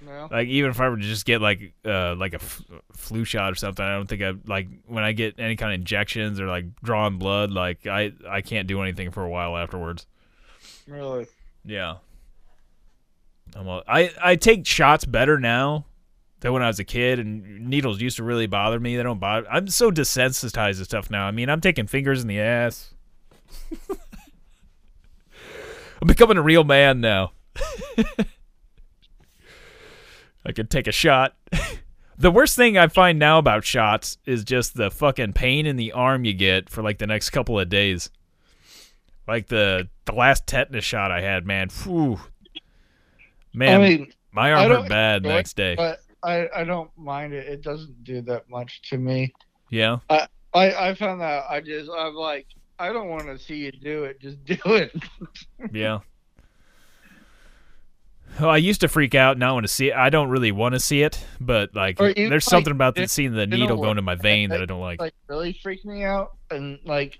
[0.09, 0.29] No.
[0.31, 3.53] like even if I were to just get like uh like a f- flu shot
[3.53, 6.47] or something, I don't think I like when I get any kind of injections or
[6.47, 10.07] like drawing blood, like I I can't do anything for a while afterwards.
[10.87, 11.27] Really?
[11.65, 11.97] Yeah.
[13.55, 15.85] I'm a, I I take shots better now
[16.41, 18.97] than when I was a kid, and needles used to really bother me.
[18.97, 19.47] They don't bother.
[19.51, 21.27] I'm so desensitized to stuff now.
[21.27, 22.95] I mean, I'm taking fingers in the ass.
[26.01, 27.33] I'm becoming a real man now.
[30.49, 31.37] I could take a shot.
[32.19, 35.93] the worst thing I find now about shots is just the fucking pain in the
[35.93, 38.09] arm you get for like the next couple of days.
[39.29, 41.69] Like the the last tetanus shot I had, man.
[41.69, 42.19] Phew.
[43.53, 45.75] Man, I mean, my I arm hurt bad it, next day.
[45.77, 47.47] but I I don't mind it.
[47.47, 49.35] It doesn't do that much to me.
[49.69, 49.99] Yeah.
[50.09, 52.47] I I found that I just I'm like
[52.79, 54.19] I don't want to see you do it.
[54.19, 54.97] Just do it.
[55.73, 55.99] Yeah.
[58.41, 59.37] Oh, I used to freak out.
[59.39, 59.95] Now I want to see it.
[59.97, 63.03] I don't really want to see it, but like, Or there's like, something about the,
[63.03, 63.85] it- seeing the needle what?
[63.87, 65.01] go into my vein that I- I don't like.
[65.01, 67.19] like really freaked me out and like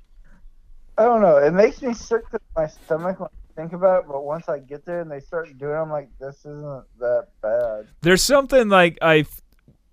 [0.97, 1.37] I don't know.
[1.39, 4.59] It makes me sick to my stomach when I think about it, but once I
[4.59, 7.87] get there and they start doing it, I'm like, this isn't that bad.
[8.01, 9.25] There's something like I,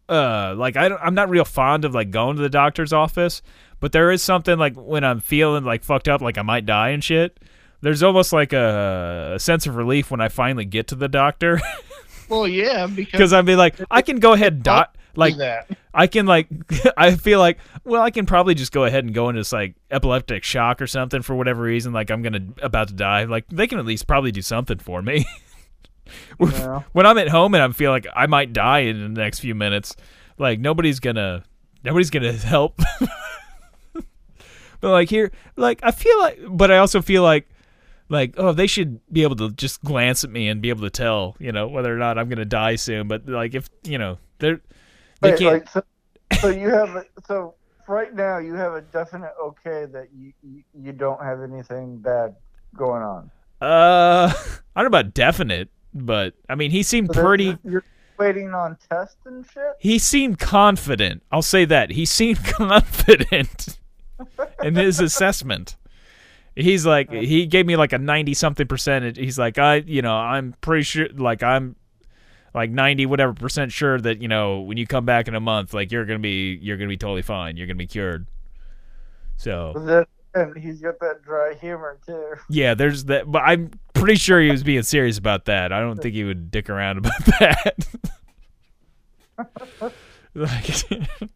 [0.10, 3.42] uh, like I don't, I'm not real fond of like going to the doctor's office,
[3.80, 6.90] but there is something like when I'm feeling like fucked up, like I might die
[6.90, 7.40] and shit.
[7.86, 11.62] There's almost like a, a sense of relief when I finally get to the doctor
[12.30, 14.88] well yeah because I'd be like, I can go ahead and die.
[15.14, 15.70] Like that.
[15.94, 16.48] I can like
[16.98, 19.76] I feel like well I can probably just go ahead and go into this like
[19.92, 23.68] epileptic shock or something for whatever reason like I'm gonna about to die like they
[23.68, 25.28] can at least probably do something for me
[26.40, 26.84] know?
[26.94, 29.42] when I'm at home and I am feel like I might die in the next
[29.42, 29.96] few minutes
[30.40, 31.44] like nobody's gonna
[31.84, 32.82] nobody's gonna help
[33.94, 34.04] but
[34.82, 37.48] like here like I feel like but I also feel like
[38.10, 40.90] like oh they should be able to just glance at me and be able to
[40.90, 44.18] tell you know whether or not I'm gonna die soon but like if you know
[44.40, 44.62] they're
[45.22, 45.84] they Wait, can't like, so,
[46.42, 47.56] so you have a, so
[47.88, 50.34] right now you have a definite okay that you,
[50.74, 52.36] you don't have anything bad
[52.76, 53.32] going on.
[53.62, 54.32] Uh,
[54.76, 57.58] I don't know about definite, but I mean, he seemed So pretty.
[57.64, 57.84] You're
[58.18, 59.64] waiting on tests and shit.
[59.80, 61.24] He seemed confident.
[61.32, 63.78] I'll say that he seemed confident
[64.64, 65.76] in his assessment.
[66.56, 69.18] He's like, he gave me like a ninety something percentage.
[69.18, 71.76] He's like, I, you know, I'm pretty sure, like, I'm
[72.54, 75.74] like ninety whatever percent sure that you know when you come back in a month,
[75.74, 77.58] like you're gonna be, you're gonna be totally fine.
[77.58, 78.28] You're gonna be cured.
[79.38, 82.34] So That- and he's got that dry humor too.
[82.50, 85.72] Yeah, there's that, but I'm pretty sure he was being serious about that.
[85.72, 87.86] I don't think he would dick around about that.
[90.34, 90.66] like,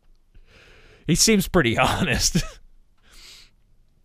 [1.07, 2.43] he seems pretty honest.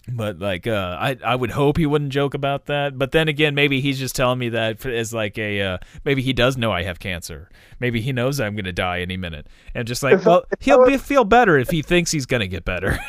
[0.07, 2.99] But like, uh, I I would hope he wouldn't joke about that.
[2.99, 6.35] But then again, maybe he's just telling me that as like a uh, maybe he
[6.35, 7.49] does know I have cancer.
[7.81, 10.85] Maybe he knows I'm gonna die any minute, and just like, If well, I he'll
[10.85, 12.99] be, feel better if he thinks he's gonna get better.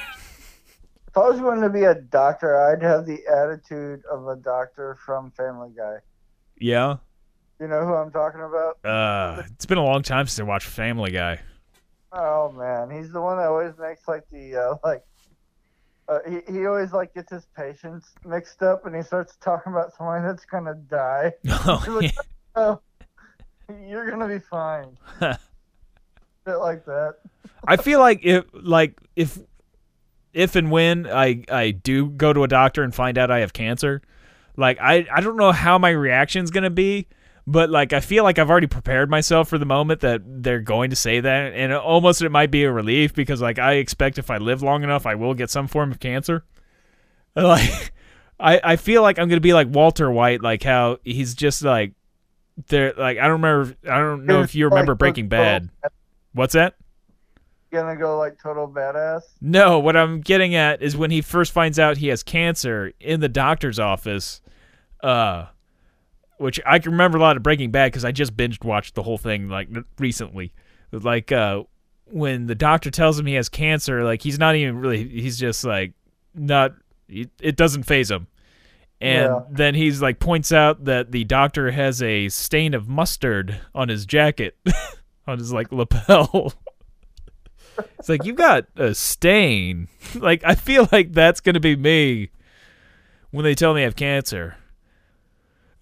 [1.07, 4.95] If I was going to be a doctor, I'd have the attitude of a doctor
[5.05, 5.97] from Family Guy.
[6.59, 6.97] yeah.
[7.59, 8.77] You know who I'm talking about?
[8.83, 11.39] Uh, it's been a long time since I watched Family Guy.
[12.11, 15.03] Oh man, he's the one that always makes like the uh, like.
[16.07, 19.95] Uh, he he always like gets his patients mixed up, and he starts talking about
[19.95, 21.33] somebody that's gonna die.
[21.47, 22.11] Oh, yeah.
[22.55, 22.79] Oh,
[23.87, 24.97] you're gonna be fine.
[25.19, 25.37] Shit
[26.59, 27.15] like that.
[27.67, 29.39] I feel like if like if
[30.33, 33.53] if and when I I do go to a doctor and find out I have
[33.53, 34.01] cancer,
[34.55, 37.07] like I I don't know how my reaction's gonna be,
[37.47, 40.89] but like I feel like I've already prepared myself for the moment that they're going
[40.89, 44.31] to say that, and almost it might be a relief because like I expect if
[44.31, 46.43] I live long enough, I will get some form of cancer.
[47.37, 47.91] Like
[48.39, 51.91] I I feel like I'm gonna be like Walter White, like how he's just like
[52.67, 52.93] there.
[52.97, 53.75] Like I don't remember.
[53.83, 55.69] I don't know if you remember Breaking Bad.
[56.31, 56.75] What's that?
[57.73, 59.23] Gonna go like total badass.
[59.41, 63.19] No, what I'm getting at is when he first finds out he has cancer in
[63.19, 64.39] the doctor's office,
[65.03, 65.47] uh,
[66.37, 69.03] which I can remember a lot of Breaking Bad because I just binged watched the
[69.03, 69.69] whole thing like
[69.99, 70.53] recently.
[70.91, 71.63] Like uh,
[72.05, 75.63] when the doctor tells him he has cancer, like he's not even really, he's just
[75.63, 75.93] like
[76.33, 76.73] not,
[77.09, 78.27] it it doesn't phase him.
[79.01, 79.39] And Yeah.
[79.51, 84.05] then he's like points out that the doctor has a stain of mustard on his
[84.05, 84.57] jacket,
[85.27, 86.53] on his like lapel.
[87.99, 89.87] it's like you've got a stain.
[90.15, 92.29] like I feel like that's gonna be me
[93.31, 94.55] when they tell me I have cancer.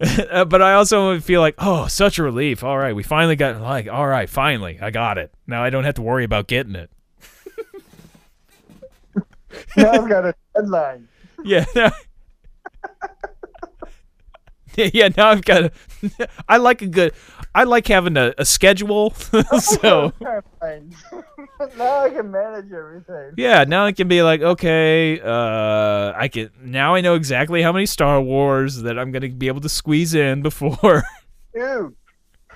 [0.00, 2.64] Uh, but I also feel like, oh, such a relief.
[2.64, 5.32] All right, we finally got like, all right, finally, I got it.
[5.46, 6.90] Now I don't have to worry about getting it.
[9.76, 11.08] Now I've got a deadline.
[11.44, 11.64] Yeah.
[14.92, 15.64] yeah, now I've got.
[15.64, 15.72] A,
[16.48, 17.12] I like a good.
[17.54, 19.10] I like having a, a schedule.
[19.60, 20.42] so now
[22.00, 23.32] I can manage everything.
[23.36, 27.72] yeah, now I can be like, okay, uh, I can now I know exactly how
[27.72, 31.04] many Star Wars that I'm gonna be able to squeeze in before.
[31.54, 31.94] Dude,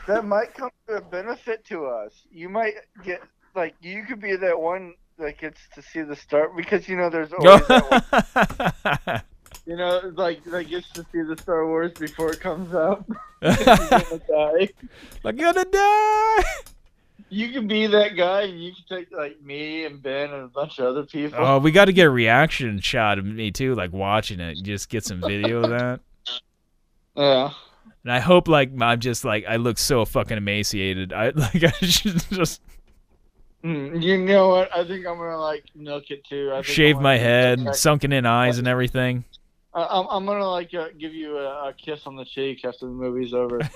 [0.09, 2.13] that might come to a benefit to us.
[2.33, 3.23] You might get
[3.55, 7.11] like you could be that one that gets to see the start because you know
[7.11, 9.23] there's always that one,
[9.69, 13.05] you know like that gets to see the Star Wars before it comes out.
[13.43, 14.69] You're gonna die.
[15.25, 16.45] I'm gonna die.
[17.29, 20.49] You can be that guy, and you can take like me and Ben and a
[20.49, 21.39] bunch of other people.
[21.39, 24.57] Oh, we got to get a reaction shot of me too, like watching it.
[24.63, 26.01] Just get some video of that.
[27.15, 27.51] yeah.
[28.05, 31.13] And I hope like I'm just like I look so fucking emaciated.
[31.13, 32.63] I like I should just
[33.65, 34.75] Mm, you know what?
[34.75, 36.51] I think I'm gonna like milk it too.
[36.53, 39.25] I think shave I'm my head, sunken in eyes and everything.
[39.79, 42.87] I- I'm, I'm gonna like uh, give you a, a kiss on the cheek after
[42.87, 43.61] the movie's over.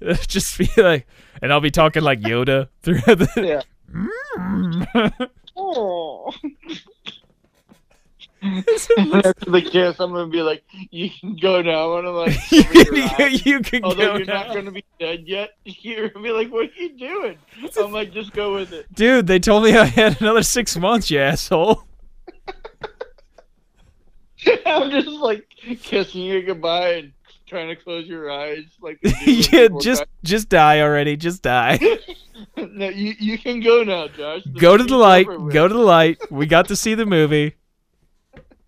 [0.26, 1.06] just be like,
[1.40, 3.62] and I'll be talking like Yoda through the.
[4.86, 5.10] yeah.
[5.56, 6.32] Oh.
[8.42, 12.64] after the kiss, I'm gonna be like, "You can go now." and I'm like, you
[12.64, 16.52] can, you can Although go you're not gonna be dead yet, you're gonna be like,
[16.52, 17.38] "What are you doing?"
[17.78, 21.10] I'm like, "Just go with it." Dude, they told me I had another six months,
[21.10, 21.84] you asshole.
[24.66, 25.46] I'm just like
[25.82, 27.12] kissing you goodbye and
[27.46, 28.98] trying to close your eyes, like.
[29.26, 31.16] yeah, just just die already.
[31.16, 31.76] Just die.
[31.78, 31.98] die.
[32.56, 34.42] no, you you can go now, Josh.
[34.44, 35.26] The Go to the light.
[35.26, 36.18] Go to the light.
[36.30, 37.54] We got to see the movie.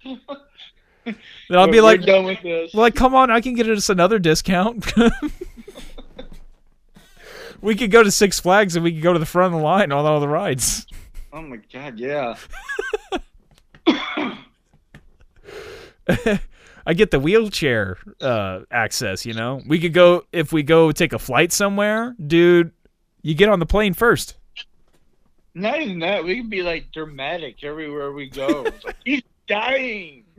[0.05, 2.74] Then I'll We're- be like, done with this.
[2.74, 4.93] like, come on, I can get us another discount.
[7.61, 9.64] we could go to Six Flags and we could go to the front of the
[9.64, 10.87] line on all the rides.
[11.33, 12.37] Oh my god, yeah.
[16.87, 19.27] I get the wheelchair uh, access.
[19.27, 22.73] You know, we could go if we go take a flight somewhere, dude.
[23.23, 24.37] You get on the plane first.
[25.55, 26.23] Not even that.
[26.23, 28.67] We can be like dramatic everywhere we go.
[28.85, 30.25] Like, he's dying.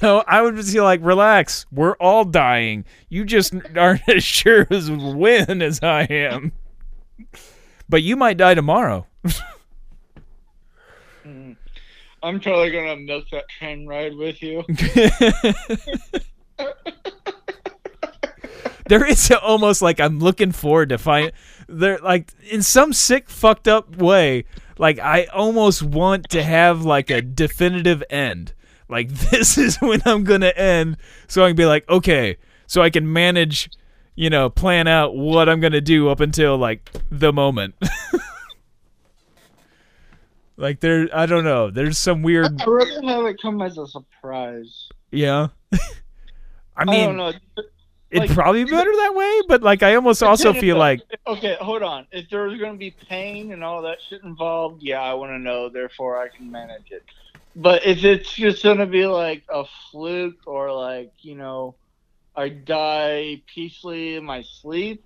[0.00, 1.66] No, I would just be like, relax.
[1.70, 2.86] We're all dying.
[3.10, 6.52] You just aren't as sure as when as I am.
[7.86, 9.06] But you might die tomorrow.
[12.24, 14.64] I'm totally gonna milk that train ride with you.
[18.88, 21.32] there is almost like I'm looking forward to find
[21.68, 24.46] there like in some sick fucked up way
[24.78, 28.54] like I almost want to have like a definitive end
[28.88, 30.96] like this is when I'm gonna end
[31.28, 33.70] so I can be like okay so I can manage
[34.14, 37.74] you know plan out what I'm gonna do up until like the moment
[40.56, 43.86] like there I don't know there's some weird I'd rather have it come as a
[43.86, 44.88] surprise.
[45.10, 45.78] yeah I
[46.76, 47.32] I, mean don't know.
[48.10, 51.56] it'd like- probably be better that way but like I almost also feel like Okay,
[51.60, 52.06] hold on.
[52.12, 55.68] If there's gonna be pain and all that shit involved, yeah, I want to know.
[55.70, 57.02] Therefore, I can manage it.
[57.56, 61.76] But if it's just gonna be like a fluke or like you know,
[62.36, 65.02] I die peacefully in my sleep,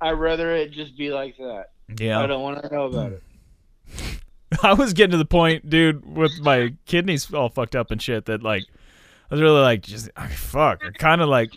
[0.00, 1.70] I'd rather it just be like that.
[1.98, 3.22] yeah I don't want to know about it.
[4.62, 8.26] I was getting to the point, dude, with my kidneys all fucked up and shit
[8.26, 8.64] that like
[9.30, 10.82] I was really like just I mean, fuck.
[10.84, 11.50] I kind of like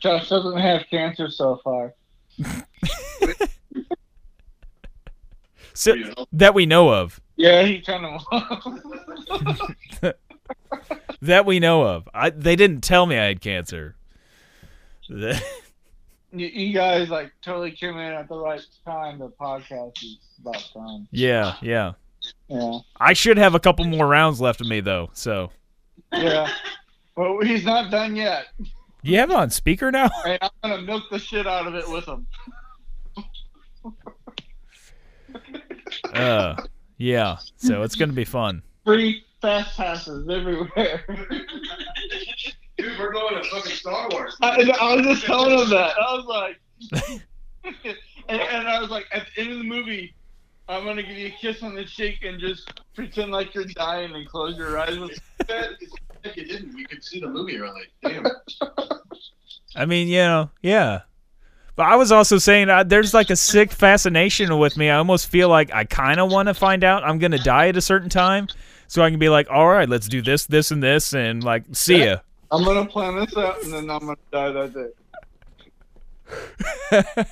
[0.00, 1.94] Josh doesn't have cancer so far.
[5.74, 5.94] so,
[6.32, 7.20] that we know of.
[7.36, 8.22] Yeah, he kind of.
[11.22, 12.08] That we know of.
[12.12, 13.96] I they didn't tell me I had cancer.
[15.08, 15.34] you,
[16.32, 19.18] you guys like totally came in at the right time.
[19.18, 21.08] The podcast is about time.
[21.10, 21.92] yeah, yeah.
[22.48, 22.78] Yeah.
[22.98, 25.10] I should have a couple more rounds left of me though.
[25.12, 25.50] So
[26.12, 26.48] Yeah.
[27.16, 28.46] Well, he's not done yet.
[29.02, 30.10] you have it on speaker now?
[30.24, 32.26] Hey, I'm gonna milk the shit out of it with him.
[36.12, 36.56] Uh,
[36.98, 37.36] yeah.
[37.56, 38.62] So it's gonna be fun.
[38.84, 41.04] Free fast passes everywhere.
[42.78, 44.36] Dude, we're going to fucking Star Wars.
[44.42, 45.94] I, I was just telling him that.
[45.98, 46.60] I was like,
[48.28, 50.14] and, and I was like, at the end of the movie,
[50.68, 54.14] I'm gonna give you a kiss on the cheek and just pretend like you're dying
[54.14, 54.98] and close your eyes.
[54.98, 55.70] With that.
[56.24, 57.82] if you didn't, we could see the movie early.
[58.02, 58.26] Damn.
[59.76, 61.02] I mean, you know, yeah.
[61.76, 64.88] But I was also saying uh, there's like a sick fascination with me.
[64.88, 67.68] I almost feel like I kind of want to find out I'm going to die
[67.68, 68.48] at a certain time
[68.88, 71.64] so I can be like, all right, let's do this, this, and this, and like,
[71.72, 72.18] see ya.
[72.50, 74.72] I'm gonna plan this out, and then I'm gonna die that
[77.12, 77.24] day.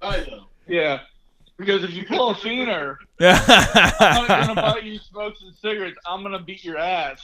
[0.68, 1.00] Yeah,
[1.58, 5.96] because if you pull a feener, I'm not gonna buy you smokes and cigarettes.
[6.06, 7.20] I'm gonna beat your ass.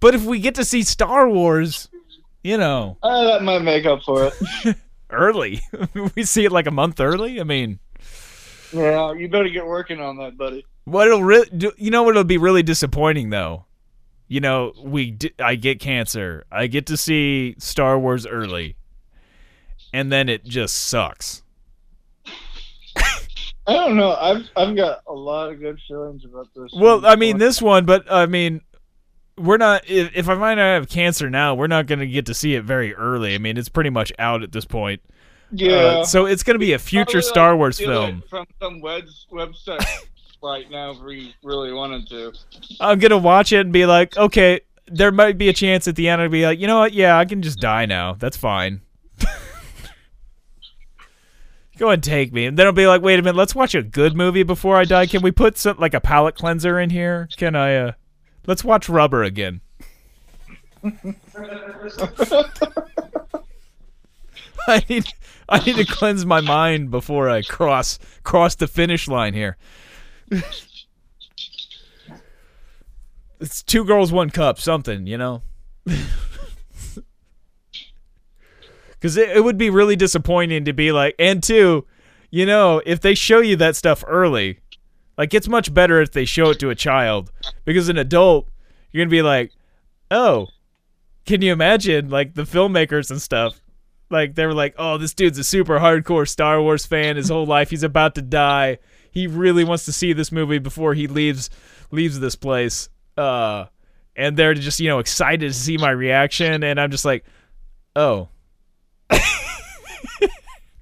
[0.00, 1.88] but if we get to see Star Wars,
[2.42, 4.30] you know, Uh, that might make up for
[4.64, 4.76] it.
[5.10, 5.60] early,
[6.16, 7.40] we see it like a month early.
[7.40, 7.78] I mean,
[8.72, 10.64] Yeah, you better get working on that, buddy.
[10.84, 11.48] What it'll really,
[11.78, 13.64] you know, what it'll be really disappointing though.
[14.28, 16.44] You know, we di- I get cancer.
[16.50, 18.76] I get to see Star Wars early,
[19.96, 21.42] and then it just sucks.
[23.68, 24.14] I don't know.
[24.14, 26.70] I've I've got a lot of good feelings about this.
[26.76, 28.60] Well, I mean this one, but I mean,
[29.38, 29.88] we're not.
[29.88, 32.54] If, if I might not have cancer now, we're not going to get to see
[32.54, 33.34] it very early.
[33.34, 35.00] I mean, it's pretty much out at this point.
[35.50, 35.72] yeah.
[35.72, 38.22] Uh, so it's going to be a future Probably, Star Wars film.
[38.30, 39.84] from some web website
[40.42, 42.32] right now if we really wanted to.
[42.78, 45.96] I'm going to watch it and be like, okay, there might be a chance at
[45.96, 46.92] the end I'd be like, you know what?
[46.92, 48.12] Yeah, I can just die now.
[48.12, 48.82] That's fine.
[51.78, 53.82] Go and take me, and then I'll be like, wait a minute, let's watch a
[53.82, 55.06] good movie before I die.
[55.06, 57.28] Can we put some like a palate cleanser in here?
[57.36, 57.76] Can I?
[57.76, 57.92] uh
[58.46, 59.60] Let's watch Rubber again.
[64.68, 65.04] I need
[65.48, 69.56] I need to cleanse my mind before I cross cross the finish line here.
[73.40, 75.42] it's two girls, one cup, something, you know.
[78.98, 81.86] Because it, it would be really disappointing to be like, and two,
[82.30, 84.60] you know, if they show you that stuff early,
[85.16, 87.30] like it's much better if they show it to a child.
[87.64, 88.48] Because an adult,
[88.90, 89.52] you're gonna be like,
[90.10, 90.48] oh,
[91.24, 93.60] can you imagine like the filmmakers and stuff?
[94.10, 97.16] Like they were like, oh, this dude's a super hardcore Star Wars fan.
[97.16, 98.78] His whole life, he's about to die.
[99.10, 101.50] He really wants to see this movie before he leaves
[101.90, 102.88] leaves this place.
[103.16, 103.66] Uh,
[104.14, 107.24] and they're just you know excited to see my reaction, and I'm just like,
[107.94, 108.28] oh,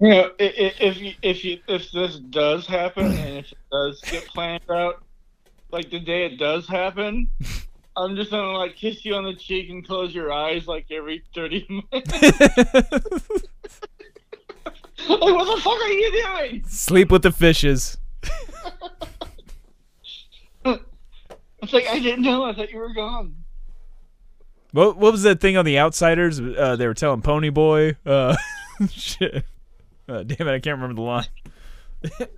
[0.00, 3.58] You know, i- i- if you, if you, if this does happen and if it
[3.70, 5.02] does get planned out,
[5.70, 7.30] like the day it does happen,
[7.96, 11.22] I'm just gonna like kiss you on the cheek and close your eyes like every
[11.34, 12.12] thirty minutes.
[12.22, 12.22] like,
[15.08, 16.64] what the fuck are you doing?
[16.66, 17.96] sleep with the fishes.
[21.62, 22.44] It's like I didn't know.
[22.44, 23.34] I thought you were gone.
[24.74, 26.40] What what was that thing on the Outsiders?
[26.40, 27.96] Uh, they were telling Pony Boy.
[28.04, 28.36] Uh,
[28.90, 29.44] shit.
[30.08, 31.26] Uh, damn it, I can't remember the line.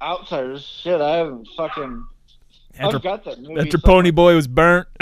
[0.00, 1.00] Outsiders, shit.
[1.00, 2.06] I haven't fucking.
[2.78, 3.58] After, I've got that movie.
[3.62, 3.96] after somewhere.
[3.96, 4.86] Pony Boy was burnt.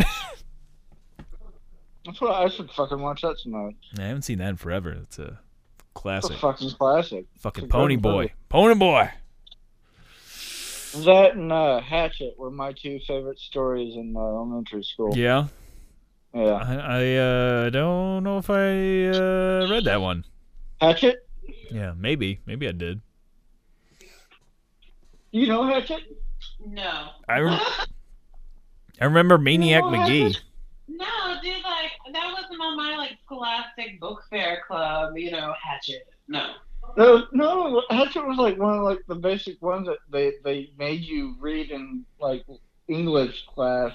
[2.06, 3.76] That's what I should fucking watch that tonight.
[3.98, 4.90] I haven't seen that in forever.
[4.92, 6.36] It's a It's a classic.
[6.38, 7.26] fucking classic.
[7.40, 8.10] Fucking Pony Boy.
[8.16, 8.32] movie.
[8.48, 9.10] Pony Boy.
[11.04, 15.14] That and uh, Hatchet were my two favorite stories in uh, elementary school.
[15.14, 15.48] Yeah.
[16.34, 16.54] Yeah.
[16.54, 20.24] I, I uh, don't know if I uh, read that one.
[20.80, 21.26] Hatchet?
[21.70, 22.40] Yeah, maybe.
[22.46, 23.00] Maybe I did.
[25.32, 26.02] You know Hatchet?
[26.64, 27.08] No.
[27.28, 27.60] I, re-
[29.00, 30.34] I remember Maniac No, Magee.
[30.88, 31.06] No,
[31.42, 36.08] dude, like that wasn't on my like scholastic book fair club, you know, hatchet.
[36.28, 36.54] No.
[36.96, 41.02] No, no, Hatchet was like one of like the basic ones that they they made
[41.02, 42.44] you read in like
[42.88, 43.92] English class.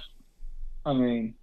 [0.86, 1.36] I mean,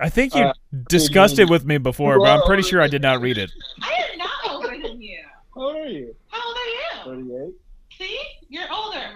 [0.00, 0.52] I think you Uh,
[0.88, 3.50] discussed it with me before, but I'm pretty sure I did not read it.
[3.82, 5.18] I am not older than you.
[5.54, 6.14] how old are you?
[6.28, 7.24] How old are you?
[7.24, 7.54] Thirty-eight.
[7.98, 8.18] See?
[8.48, 9.10] You're older.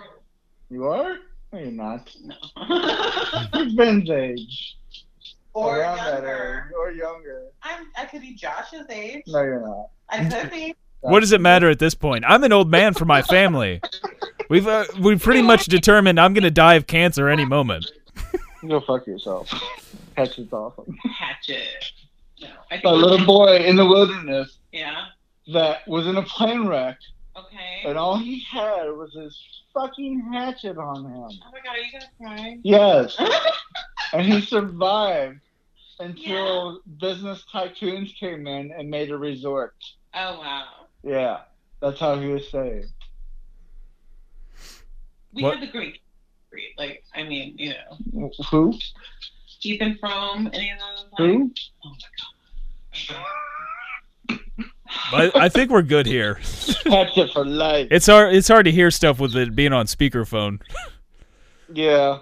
[0.70, 1.18] You are?
[1.52, 2.10] No, you're not.
[2.24, 2.34] No.
[3.54, 4.76] You're Ben's age.
[5.52, 6.66] or Around that younger.
[6.68, 6.74] age.
[6.78, 7.42] Or younger.
[7.62, 9.24] I'm I could be Josh's age.
[9.26, 9.88] No, you're not.
[10.08, 10.74] I could be.
[11.00, 12.24] What does it matter at this point?
[12.26, 13.80] I'm an old man for my family.
[14.48, 17.90] We've uh, we've pretty much determined I'm gonna die of cancer any moment.
[18.66, 19.50] Go fuck yourself.
[20.20, 20.96] Hatchet's awesome.
[21.18, 21.84] Hatchet.
[22.40, 22.48] No.
[22.70, 25.06] I think A little boy in the wilderness Yeah.
[25.52, 26.98] that was in a plane wreck,
[27.36, 27.82] Okay.
[27.84, 29.38] and all he had was his
[29.74, 31.12] fucking hatchet on him.
[31.46, 32.58] Oh my god, are you gonna cry?
[32.62, 33.16] Yes,
[34.12, 35.40] and he survived
[36.00, 39.74] until business tycoons came in and made a resort.
[40.14, 40.64] oh wow.
[41.02, 41.40] Yeah,
[41.80, 42.88] that's how he was saved.
[45.32, 46.02] We What- had the Greek
[46.50, 46.74] breed.
[46.76, 47.74] Like, I mean, you
[48.14, 48.74] know, Who?
[49.62, 51.06] Ethan from any of those.
[51.12, 51.50] Like, Who?
[51.84, 51.96] Oh my
[53.08, 54.40] god.
[55.12, 56.34] I, I think we're good here.
[56.86, 57.88] Hatchet for life.
[57.90, 60.60] It's hard it's hard to hear stuff with it being on speakerphone.
[61.72, 62.18] Yeah,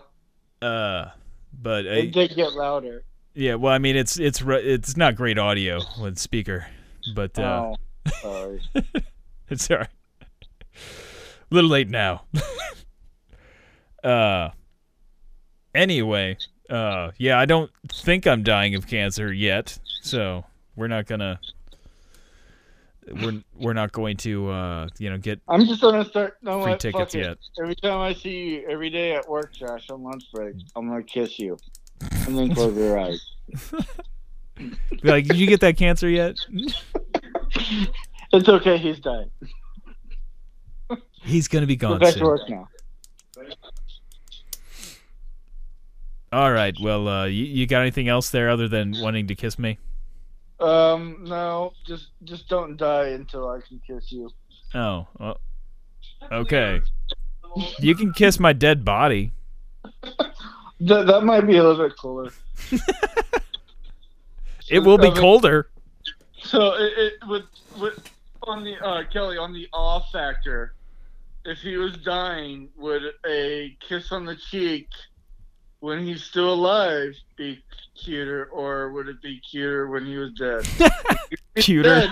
[0.61, 1.07] Uh,
[1.53, 3.05] but uh, it did get louder.
[3.35, 6.67] yeah, well, I mean, it's it's it's not great audio with speaker,
[7.15, 7.77] but uh, oh,
[8.21, 8.61] sorry.
[9.49, 9.89] it's all right.
[11.51, 12.25] A little late now.
[14.05, 14.51] uh,
[15.75, 16.37] anyway,
[16.69, 20.45] uh, yeah, I don't think I'm dying of cancer yet, so
[20.77, 21.41] we're not gonna.
[23.23, 26.37] We're we're not going to uh you know get I'm just gonna start.
[26.43, 26.81] No, free what?
[26.81, 27.39] tickets yet.
[27.59, 31.03] Every time I see you, every day at work, Josh, on lunch break, I'm gonna
[31.03, 31.57] kiss you,
[32.27, 33.35] and then close your eyes.
[34.57, 34.71] Be
[35.05, 36.37] like, did you get that cancer yet?
[38.31, 38.77] It's okay.
[38.77, 39.31] He's dying.
[41.23, 42.27] He's gonna be Go gone back to soon.
[42.27, 42.69] work now.
[46.33, 46.75] All right.
[46.81, 49.79] Well, uh, you, you got anything else there other than wanting to kiss me?
[50.61, 54.31] Um, no, just just don't die until I can kiss you.
[54.75, 55.41] Oh, well,
[56.33, 56.81] okay.
[57.79, 59.33] You can kiss my dead body.
[60.81, 62.31] That that might be a little bit cooler.
[64.71, 65.71] It will be colder.
[66.43, 67.45] So it, it with
[67.79, 68.11] with
[68.43, 70.75] on the uh, Kelly on the awe factor,
[71.45, 74.89] if he was dying, would a kiss on the cheek
[75.81, 77.63] when he's still alive be
[78.03, 80.67] cuter, or would it be cuter when he was dead?
[81.57, 81.89] Cuter.
[81.89, 82.11] Dead,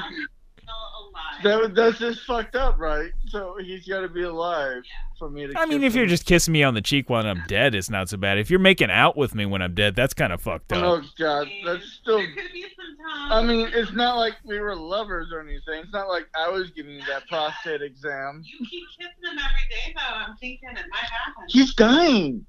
[1.44, 3.12] that would- that's just fucked up, right?
[3.28, 4.82] So he's got to be alive
[5.18, 5.58] for me to.
[5.58, 7.88] I mean, kiss if you're just kissing me on the cheek when I'm dead, it's
[7.90, 8.38] not so bad.
[8.38, 10.82] If you're making out with me when I'm dead, that's kind of fucked up.
[10.82, 12.18] Oh God, that's still.
[12.18, 13.32] There could be some time.
[13.32, 15.82] I mean, it's not like we were lovers or anything.
[15.84, 18.42] It's not like I was giving you that prostate exam.
[18.44, 20.16] you keep kissing him every day, though.
[20.16, 21.44] I'm thinking it might happen.
[21.48, 22.44] He's dying.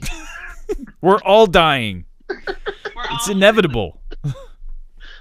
[1.00, 2.04] We're all dying.
[2.28, 2.36] We're
[3.10, 4.00] It's all- inevitable.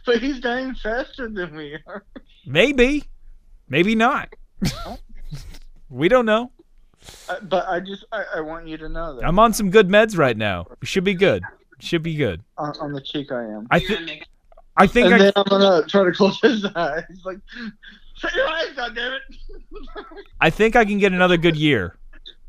[0.06, 2.06] But he's dying faster than we are.
[2.46, 3.04] Maybe,
[3.68, 4.30] maybe not.
[5.90, 6.50] we don't know.
[7.30, 9.26] I, but I just, I, I want you to know that.
[9.28, 10.66] I'm on some good meds right now.
[10.82, 11.44] Should be good.
[11.80, 12.42] Should be good.
[12.58, 13.68] on, on the cheek, I am.
[13.70, 14.24] I think.
[14.78, 15.08] I think.
[15.08, 17.04] and I, then I'm gonna try to close his eyes.
[17.26, 17.40] Like,
[18.16, 19.20] shut your eyes, goddammit!
[20.40, 21.98] I think I can get another good year.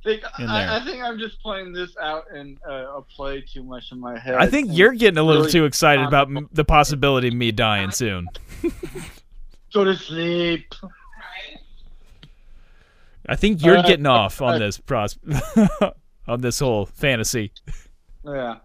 [0.04, 0.54] Think, In there.
[0.54, 4.00] I, I think I'm just playing this out in uh, a play too much in
[4.00, 4.34] my head.
[4.36, 7.50] I think you're getting a little really too excited about m- the possibility of me
[7.52, 8.28] dying soon.
[9.74, 10.74] go to sleep.
[13.26, 15.18] I think you're Uh, getting off on uh, this pros-
[16.28, 17.52] on this whole fantasy.
[18.24, 18.56] Yeah.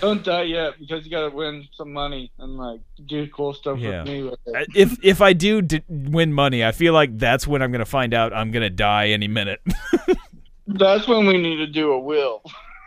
[0.00, 4.02] Don't die yet because you gotta win some money and like do cool stuff Yeah.
[4.02, 4.38] with me with
[4.74, 8.14] If if I do d- win money, I feel like that's when I'm gonna find
[8.14, 9.60] out I'm gonna die any minute.
[10.70, 12.42] That's when we need to do a will.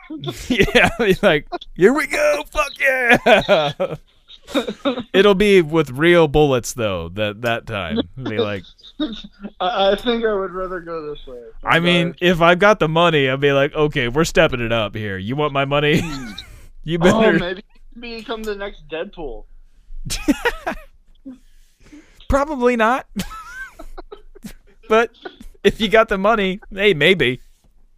[0.48, 0.90] yeah,
[1.24, 3.96] like here we go, fuck yeah.
[5.14, 7.10] It'll be with real bullets though.
[7.10, 8.64] That that time, be like,
[9.60, 11.42] I, I think I would rather go this way.
[11.64, 14.96] I mean, if I got the money, I'd be like, okay, we're stepping it up
[14.96, 15.18] here.
[15.18, 16.02] You want my money?
[16.04, 16.32] Hmm.
[16.84, 17.40] You oh, better.
[17.40, 17.64] maybe
[18.00, 19.46] become the next Deadpool.
[22.30, 23.08] Probably not.
[24.90, 25.12] but
[25.64, 27.42] if you got the money, hey, maybe.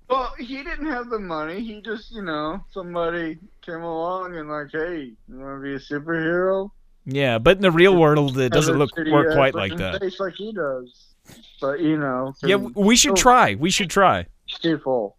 [0.10, 1.62] Well, he didn't have the money.
[1.62, 5.80] He just, you know, somebody came along and like, hey, you want to be a
[5.80, 6.72] superhero?
[7.06, 10.02] Yeah, but in the real world, it doesn't look work quite like that.
[10.02, 11.14] Face like he does.
[11.60, 13.16] But you know, Yeah, we should oh.
[13.16, 13.56] try.
[13.56, 14.26] We should try.
[14.62, 15.18] people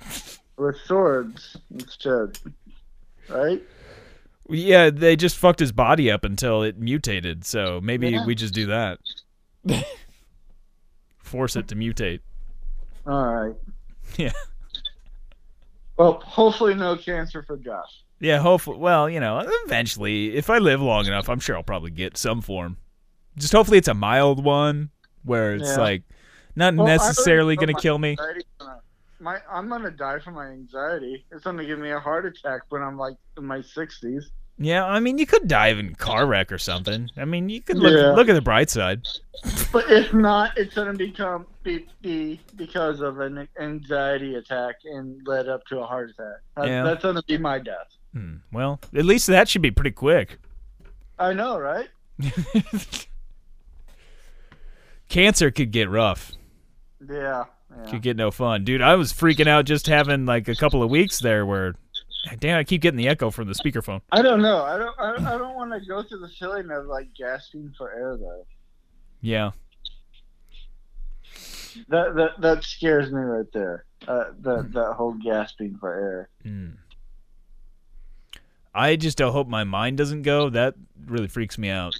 [0.56, 2.38] with swords instead,
[3.28, 3.62] right?
[4.48, 7.44] Yeah, they just fucked his body up until it mutated.
[7.44, 8.24] So maybe Yeah.
[8.24, 8.98] we just do that.
[11.18, 12.20] Force it to mutate.
[13.06, 13.54] All right.
[14.16, 14.32] Yeah.
[15.98, 17.90] Well, hopefully no cancer for Josh.
[18.20, 18.78] Yeah, hopefully.
[18.78, 22.40] Well, you know, eventually, if I live long enough, I'm sure I'll probably get some
[22.40, 22.78] form.
[23.36, 24.90] Just hopefully it's a mild one
[25.24, 25.76] where it's Yeah.
[25.76, 26.02] like
[26.56, 28.16] not Well, necessarily going to kill me.
[28.16, 28.80] gonna-
[29.20, 31.24] My, I'm gonna die from my anxiety.
[31.32, 34.24] It's gonna give me a heart attack when I'm like in my 60s.
[34.60, 37.08] Yeah, I mean, you could die in a car wreck or something.
[37.16, 38.12] I mean, you could look Yeah.
[38.12, 39.02] look at the bright side.
[39.72, 45.48] But if not, it's gonna become be, be because of an anxiety attack and led
[45.48, 46.40] up to a heart attack.
[46.56, 46.82] That- Yeah.
[46.84, 47.96] That's gonna be my death.
[48.12, 50.38] Hmm, well, at least that should be pretty quick.
[51.18, 51.88] I know, right?
[55.08, 56.32] Cancer could get rough.
[57.08, 57.44] Yeah.
[57.84, 57.90] Yeah.
[57.90, 58.82] Could get no fun, dude.
[58.82, 61.74] I was freaking out just having like a couple of weeks there where,
[62.38, 64.00] damn, I keep getting the echo from the speakerphone.
[64.12, 64.64] I don't know.
[64.64, 64.98] I don't.
[64.98, 68.46] I, I don't want to go through the feeling of like gasping for air though.
[69.20, 69.50] Yeah,
[71.88, 73.84] That that that scares me right there.
[74.06, 76.28] Uh, that that whole gasping for air.
[76.42, 76.68] Hmm.
[78.74, 80.50] I just don't hope my mind doesn't go.
[80.50, 80.74] That
[81.04, 81.96] really freaks me out.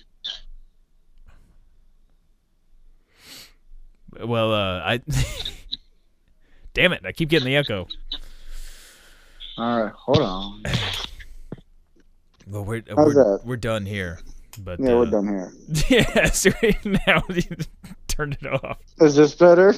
[6.78, 7.04] Damn it!
[7.04, 7.88] I keep getting the echo.
[9.56, 10.62] All right, hold on.
[12.46, 13.40] Well, we're How's we're, that?
[13.44, 14.20] we're done here.
[14.62, 15.52] But Yeah, uh, we're done here.
[15.88, 16.50] Yeah, so
[16.84, 17.42] now you
[18.06, 18.78] turned it off.
[19.00, 19.74] Is this better?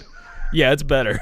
[0.53, 1.19] Yeah, it's better.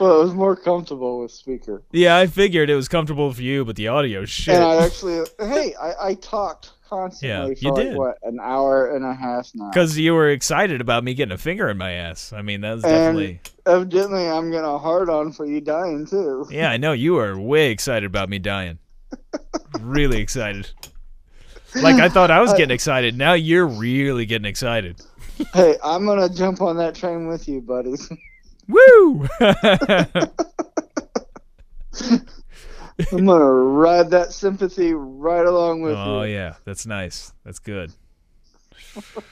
[0.00, 1.84] well, it was more comfortable with speaker.
[1.92, 4.56] Yeah, I figured it was comfortable for you, but the audio shit.
[4.56, 7.96] And I actually, hey, I, I talked constantly Yeah, for you like did.
[7.96, 9.68] what an hour and a half now.
[9.70, 12.32] Because you were excited about me getting a finger in my ass.
[12.32, 13.40] I mean, that was And- definitely.
[13.66, 16.46] Evidently, I'm gonna hard on for you dying too.
[16.50, 18.78] Yeah, I know you were way excited about me dying.
[19.80, 20.70] really excited.
[21.74, 23.16] Like I thought I was getting excited.
[23.16, 25.02] Now you're really getting excited.
[25.52, 28.10] Hey, I'm gonna jump on that train with you, buddies.
[28.68, 29.26] Woo!
[33.12, 36.34] I'm gonna ride that sympathy right along with oh you.
[36.34, 37.32] yeah, that's nice.
[37.44, 37.92] That's good.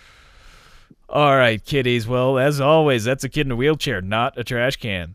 [1.09, 2.07] All right, kiddies.
[2.07, 5.15] Well, as always, that's a kid in a wheelchair, not a trash can.